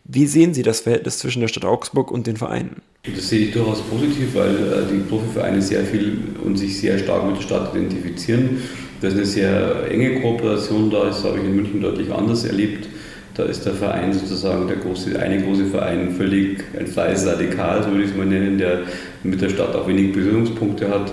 Wie 0.03 0.25
sehen 0.25 0.55
Sie 0.55 0.63
das 0.63 0.79
Verhältnis 0.79 1.19
zwischen 1.19 1.41
der 1.41 1.47
Stadt 1.47 1.65
Augsburg 1.65 2.09
und 2.09 2.25
den 2.25 2.37
Vereinen? 2.37 2.81
Das 3.03 3.29
sehe 3.29 3.49
ich 3.49 3.53
durchaus 3.53 3.83
positiv, 3.83 4.33
weil 4.33 4.55
äh, 4.55 4.91
die 4.91 5.03
Profivereine 5.07 5.61
sehr 5.61 5.85
viel 5.85 6.23
und 6.43 6.57
sich 6.57 6.79
sehr 6.81 6.97
stark 6.97 7.23
mit 7.27 7.37
der 7.37 7.43
Stadt 7.43 7.75
identifizieren. 7.75 8.63
Das 8.99 9.13
ist 9.13 9.19
eine 9.19 9.25
sehr 9.27 9.91
enge 9.91 10.21
Kooperation 10.21 10.89
da, 10.89 11.03
das 11.03 11.23
habe 11.23 11.37
ich 11.37 11.43
in 11.43 11.55
München 11.55 11.81
deutlich 11.81 12.11
anders 12.11 12.45
erlebt. 12.45 12.89
Da 13.35 13.43
ist 13.43 13.65
der 13.65 13.73
Verein 13.73 14.13
sozusagen, 14.13 14.67
der 14.67 14.77
große, 14.77 15.19
eine 15.19 15.43
große 15.43 15.65
Verein, 15.65 16.11
völlig 16.11 16.63
ein 16.79 16.87
freies 16.87 17.27
Radikal, 17.27 17.83
so 17.83 17.91
würde 17.91 18.05
ich 18.05 18.11
es 18.11 18.15
mal 18.17 18.25
nennen, 18.25 18.57
der 18.57 18.83
mit 19.23 19.41
der 19.41 19.49
Stadt 19.49 19.75
auch 19.75 19.87
wenig 19.87 20.13
Berührungspunkte 20.13 20.89
hat. 20.89 21.11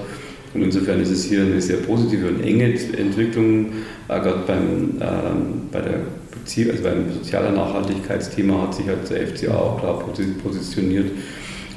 Und 0.54 0.62
insofern 0.62 1.00
ist 1.00 1.10
es 1.10 1.24
hier 1.24 1.42
eine 1.42 1.60
sehr 1.60 1.78
positive 1.78 2.28
und 2.28 2.44
enge 2.44 2.64
Entwicklung, 2.64 3.72
äh, 4.08 4.20
gerade 4.20 4.42
beim, 4.46 4.96
ähm, 5.00 5.68
bei 5.72 5.80
der 5.80 6.00
Beziehung, 6.30 6.72
also 6.72 6.84
beim 6.84 7.12
sozialen 7.12 7.54
Nachhaltigkeitsthema 7.54 8.62
hat 8.62 8.74
sich 8.74 8.86
halt 8.86 9.08
der 9.10 9.26
FCA 9.26 9.54
auch 9.54 9.80
klar 9.80 10.04
positioniert. 10.42 11.10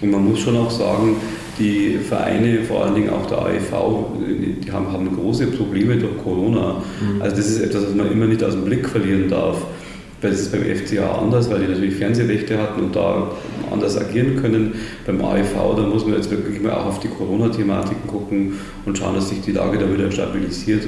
Und 0.02 0.12
man 0.12 0.30
muss 0.30 0.40
schon 0.40 0.58
auch 0.58 0.70
sagen, 0.70 1.16
die 1.58 1.98
Vereine, 1.98 2.64
vor 2.64 2.84
allen 2.84 2.96
Dingen 2.96 3.10
auch 3.10 3.26
der 3.28 3.40
AEV, 3.40 3.74
die 4.64 4.72
haben, 4.72 4.92
haben 4.92 5.16
große 5.16 5.48
Probleme 5.48 5.96
durch 5.96 6.18
Corona. 6.22 6.84
Mhm. 7.00 7.22
Also 7.22 7.38
das 7.38 7.48
ist 7.48 7.62
etwas, 7.62 7.88
was 7.88 7.96
man 7.96 8.12
immer 8.12 8.26
nicht 8.26 8.44
aus 8.44 8.54
dem 8.54 8.66
Blick 8.66 8.88
verlieren 8.88 9.30
darf. 9.30 9.66
Weil 10.26 10.32
das 10.32 10.42
ist 10.42 10.52
beim 10.52 10.64
FCA 10.64 11.20
anders, 11.20 11.52
weil 11.52 11.60
die 11.60 11.68
natürlich 11.68 11.94
Fernsehrechte 11.98 12.58
hatten 12.58 12.82
und 12.82 12.96
da 12.96 13.30
anders 13.72 13.96
agieren 13.96 14.42
können. 14.42 14.74
Beim 15.06 15.24
AEV, 15.24 15.54
da 15.78 15.84
muss 15.84 16.04
man 16.04 16.16
jetzt 16.16 16.32
wirklich 16.32 16.60
mal 16.60 16.72
auch 16.72 16.88
auf 16.88 17.00
die 17.00 17.10
Corona-Thematiken 17.10 18.08
gucken 18.08 18.54
und 18.88 18.98
schauen, 18.98 19.14
dass 19.14 19.30
sich 19.30 19.42
die 19.42 19.52
Lage 19.52 19.78
da 19.78 19.94
wieder 19.94 20.12
stabilisiert. 20.12 20.88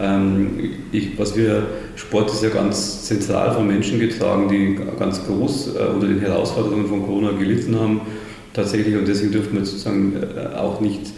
Ähm, 0.00 0.58
ich, 0.90 1.18
was 1.18 1.36
wir, 1.36 1.66
Sport 1.96 2.30
ist 2.30 2.42
ja 2.42 2.48
ganz 2.48 3.04
zentral 3.04 3.52
von 3.52 3.66
Menschen 3.66 4.00
getragen, 4.00 4.48
die 4.48 4.78
ganz 4.98 5.22
groß 5.26 5.76
äh, 5.76 5.92
unter 5.92 6.06
den 6.06 6.20
Herausforderungen 6.20 6.86
von 6.86 7.02
Corona 7.04 7.32
gelitten 7.32 7.78
haben, 7.78 8.00
tatsächlich. 8.54 8.96
Und 8.96 9.06
deswegen 9.06 9.32
dürfen 9.32 9.58
wir 9.58 9.66
sozusagen 9.66 10.14
äh, 10.16 10.56
auch 10.56 10.80
nicht 10.80 11.12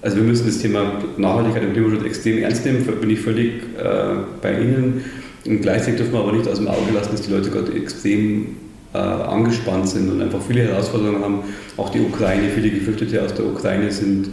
also 0.00 0.16
wir 0.16 0.24
müssen 0.24 0.46
das 0.46 0.58
Thema 0.58 0.92
Nachhaltigkeit 1.16 1.64
und 1.64 1.72
Klimaschutz 1.72 2.04
extrem 2.04 2.38
ernst 2.38 2.64
nehmen, 2.64 2.84
bin 2.84 3.10
ich 3.10 3.20
völlig 3.20 3.62
äh, 3.78 4.16
bei 4.40 4.60
Ihnen. 4.60 5.04
Und 5.48 5.62
gleichzeitig 5.62 5.96
dürfen 5.96 6.12
wir 6.12 6.20
aber 6.20 6.32
nicht 6.32 6.46
aus 6.46 6.58
dem 6.58 6.68
Auge 6.68 6.92
lassen, 6.92 7.10
dass 7.12 7.22
die 7.22 7.32
Leute 7.32 7.50
gerade 7.50 7.72
extrem 7.72 8.56
äh, 8.92 8.98
angespannt 8.98 9.88
sind 9.88 10.10
und 10.10 10.20
einfach 10.20 10.40
viele 10.46 10.62
Herausforderungen 10.62 11.22
haben. 11.22 11.38
Auch 11.76 11.88
die 11.88 12.00
Ukraine, 12.00 12.48
viele 12.54 12.70
Geflüchtete 12.70 13.22
aus 13.22 13.34
der 13.34 13.46
Ukraine 13.46 13.90
sind 13.90 14.28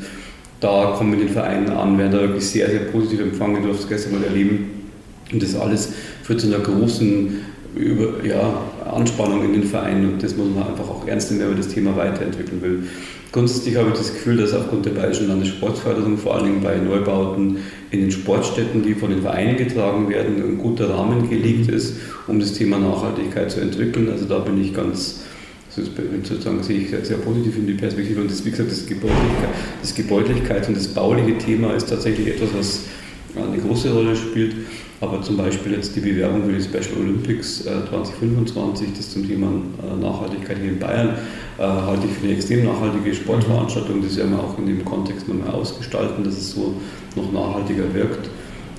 da, 0.60 0.96
kommen 0.98 1.12
mit 1.12 1.22
den 1.22 1.30
Vereinen 1.30 1.70
an, 1.70 1.98
werden 1.98 2.12
da 2.12 2.22
wirklich 2.22 2.46
sehr, 2.46 2.70
sehr 2.70 2.82
positiv 2.82 3.22
empfangen. 3.22 3.64
Du 3.64 3.70
hast 3.70 3.82
es 3.82 3.88
gestern 3.88 4.14
mal 4.14 4.24
erleben. 4.24 4.72
Und 5.32 5.42
das 5.42 5.56
alles 5.56 5.94
führt 6.24 6.42
zu 6.42 6.48
einer 6.48 6.60
großen 6.60 7.42
über, 7.76 8.26
ja, 8.26 8.62
Anspannung 8.92 9.44
in 9.44 9.54
den 9.54 9.64
Vereinen 9.64 10.14
und 10.14 10.24
das 10.24 10.36
muss 10.36 10.48
man 10.48 10.68
einfach 10.68 10.90
auch 10.90 11.08
ernst 11.08 11.32
nehmen, 11.32 11.42
wenn 11.42 11.50
man 11.50 11.58
das 11.58 11.68
Thema 11.68 11.96
weiterentwickeln 11.96 12.62
will. 12.62 12.84
Grundsätzlich 13.32 13.76
habe 13.76 13.90
ich 13.90 13.96
das 13.96 14.14
Gefühl, 14.14 14.38
dass 14.38 14.54
aufgrund 14.54 14.86
der 14.86 14.92
Bayerischen 14.92 15.28
Landessportförderung, 15.28 16.18
vor 16.18 16.36
allem 16.36 16.62
bei 16.62 16.78
Neubauten 16.78 17.58
in 17.92 18.00
den 18.00 18.12
Sportstätten, 18.12 18.82
die 18.82 18.94
von 18.94 19.10
den 19.10 19.24
Vereinen 19.24 19.58
getragen 19.58 20.08
werden, 20.10 20.38
ein 20.38 20.58
guter 20.58 20.90
Rahmen 20.90 21.30
gelegt 21.30 21.70
ist, 21.70 21.98
um 22.28 22.40
das 22.40 22.54
Thema 22.54 22.80
Nachhaltigkeit 22.80 23.52
zu 23.52 23.60
entwickeln. 23.60 24.10
Also 24.10 24.24
da 24.24 24.40
bin 24.40 24.62
ich 24.62 24.74
ganz, 24.74 25.24
sozusagen 25.70 26.64
sehe 26.64 26.80
ich 26.80 26.92
sehr, 26.92 27.04
sehr 27.04 27.18
positiv 27.18 27.58
in 27.58 27.68
die 27.68 27.74
Perspektive. 27.74 28.22
Und 28.22 28.32
das, 28.32 28.46
wie 28.46 28.52
gesagt, 28.52 28.72
das 28.72 28.86
Gebäudlichkeit, 28.86 29.50
das 29.82 29.94
Gebäudlichkeit 29.94 30.68
und 30.70 30.78
das 30.78 30.88
bauliche 30.88 31.38
Thema 31.38 31.74
ist 31.74 31.90
tatsächlich 31.90 32.28
etwas, 32.28 32.50
was 32.58 32.82
eine 33.36 33.58
große 33.58 33.92
Rolle 33.92 34.16
spielt. 34.16 34.56
Aber 35.02 35.22
zum 35.22 35.36
Beispiel 35.36 35.74
jetzt 35.74 35.96
die 35.96 36.00
Bewerbung 36.00 36.46
für 36.46 36.54
die 36.54 36.64
Special 36.64 36.98
Olympics 37.02 37.62
äh, 37.62 37.86
2025, 37.90 38.90
das 38.96 39.12
zum 39.12 39.28
Thema 39.28 39.48
äh, 39.48 40.02
Nachhaltigkeit 40.02 40.58
hier 40.58 40.72
in 40.72 40.80
Bayern, 40.80 41.10
äh, 41.58 41.64
halte 41.64 42.08
ich 42.08 42.14
für 42.14 42.26
eine 42.26 42.36
extrem 42.36 42.66
nachhaltige 42.66 43.14
Sportveranstaltung. 43.14 44.02
Das 44.02 44.16
werden 44.16 44.32
wir 44.32 44.40
auch 44.40 44.58
in 44.58 44.68
dem 44.68 44.86
Kontext 44.86 45.28
nochmal 45.28 45.54
ausgestalten, 45.54 46.24
dass 46.24 46.38
es 46.38 46.52
so 46.52 46.76
noch 47.16 47.32
nachhaltiger 47.32 47.94
wirkt. 47.94 48.30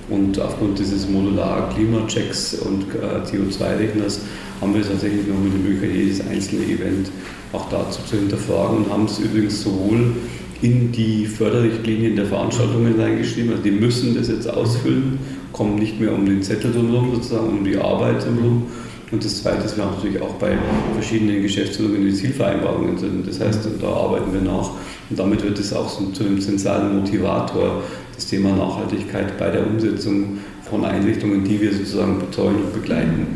Und 0.09 0.39
aufgrund 0.39 0.79
dieses 0.79 1.07
modularen 1.07 1.73
Klimachecks 1.73 2.55
und 2.55 2.85
äh, 2.95 3.25
CO2-Rechners 3.25 4.21
haben 4.61 4.73
wir 4.73 4.81
tatsächlich 4.81 5.27
noch 5.27 5.37
mit 5.37 5.53
der 5.53 5.59
Möglichkeit, 5.59 5.95
jedes 5.95 6.25
einzelne 6.25 6.63
Event 6.65 7.11
auch 7.53 7.69
dazu 7.69 8.01
zu 8.09 8.15
hinterfragen 8.17 8.77
und 8.77 8.91
haben 8.91 9.05
es 9.05 9.19
übrigens 9.19 9.61
sowohl 9.61 10.13
in 10.61 10.91
die 10.91 11.25
Förderrichtlinien 11.25 12.15
der 12.15 12.25
Veranstaltungen 12.25 12.99
reingeschrieben. 12.99 13.51
Also 13.51 13.63
die 13.63 13.71
müssen 13.71 14.15
das 14.15 14.27
jetzt 14.29 14.49
ausfüllen, 14.49 15.19
kommen 15.57 15.75
nicht 15.75 15.99
mehr 15.99 16.13
um 16.13 16.25
den 16.25 16.43
Zettel 16.43 16.71
drumherum, 16.71 17.15
sozusagen 17.15 17.49
um 17.49 17.63
die 17.63 17.77
Arbeit 17.77 18.23
drumherum. 18.23 18.67
Und 19.09 19.23
das 19.23 19.41
Zweite 19.41 19.63
ist, 19.63 19.77
wir 19.77 19.85
haben 19.85 19.95
natürlich 19.95 20.21
auch 20.21 20.33
bei 20.33 20.57
verschiedenen 20.93 21.41
Geschäftsführungen 21.41 22.05
die 22.05 22.13
Zielvereinbarungen 22.13 22.97
sind. 22.97 23.27
Das 23.27 23.39
heißt, 23.39 23.67
da 23.81 23.87
arbeiten 23.87 24.33
wir 24.33 24.41
nach. 24.41 24.71
Und 25.09 25.17
damit 25.17 25.43
wird 25.43 25.57
es 25.59 25.73
auch 25.73 25.87
so 25.87 26.07
zu 26.07 26.25
einem 26.25 26.41
zentralen 26.41 26.99
Motivator, 26.99 27.83
das 28.13 28.25
Thema 28.25 28.49
Nachhaltigkeit 28.55 29.37
bei 29.37 29.49
der 29.49 29.65
Umsetzung 29.65 30.39
von 30.69 30.83
Einrichtungen, 30.83 31.45
die 31.45 31.61
wir 31.61 31.71
sozusagen 31.71 32.19
betreuen 32.19 32.55
und 32.55 32.73
begleiten. 32.73 33.27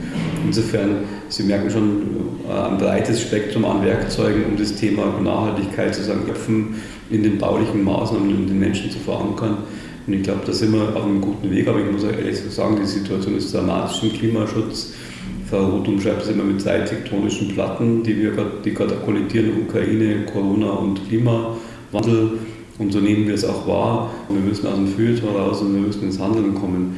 Insofern, 0.46 1.06
Sie 1.30 1.44
merken 1.44 1.70
schon 1.70 2.02
äh, 2.50 2.52
ein 2.52 2.78
breites 2.78 3.22
Spektrum 3.22 3.64
an 3.64 3.86
Werkzeugen, 3.86 4.44
um 4.52 4.58
das 4.58 4.76
Thema 4.76 5.06
Nachhaltigkeit 5.24 5.96
sozusagen 5.96 6.30
öffnen 6.30 6.76
in 7.10 7.24
den 7.24 7.38
baulichen 7.38 7.84
Maßnahmen 7.86 8.36
und 8.36 8.48
den 8.48 8.60
Menschen 8.60 8.92
zu 8.92 9.00
verankern. 9.00 9.60
Und 10.12 10.18
ich 10.18 10.24
glaube, 10.24 10.42
da 10.46 10.52
sind 10.52 10.74
wir 10.74 10.90
auf 10.94 11.06
einem 11.06 11.22
guten 11.22 11.50
Weg, 11.50 11.70
aber 11.70 11.80
ich 11.80 11.90
muss 11.90 12.04
auch 12.04 12.12
ehrlich 12.12 12.38
sagen, 12.50 12.78
die 12.82 12.86
Situation 12.86 13.38
ist 13.38 13.54
dramatisch 13.54 14.04
im 14.04 14.12
Klimaschutz. 14.12 14.92
Frau 15.50 15.68
Roth 15.68 15.88
umschreibt 15.88 16.24
es 16.24 16.28
immer 16.28 16.44
mit 16.44 16.60
zwei 16.60 16.80
tektonischen 16.80 17.54
Platten, 17.54 18.04
die 18.04 18.18
wir 18.18 18.32
gerade 18.32 18.96
kollidieren, 19.06 19.52
Ukraine, 19.66 20.26
Corona 20.26 20.72
und 20.72 21.08
Klimawandel. 21.08 22.40
Und 22.78 22.92
so 22.92 23.00
nehmen 23.00 23.26
wir 23.26 23.36
es 23.36 23.46
auch 23.46 23.66
wahr. 23.66 24.12
Wir 24.28 24.42
müssen 24.42 24.68
aus 24.68 24.76
dem 24.76 24.88
Feuilleton 24.90 25.34
raus 25.34 25.62
und 25.62 25.76
wir 25.76 25.82
müssen 25.82 26.04
ins 26.04 26.20
Handeln 26.20 26.56
kommen. 26.56 26.98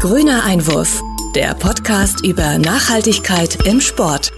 Grüner 0.00 0.46
Einwurf, 0.46 1.02
der 1.36 1.52
Podcast 1.52 2.24
über 2.24 2.56
Nachhaltigkeit 2.56 3.58
im 3.66 3.82
Sport. 3.82 4.32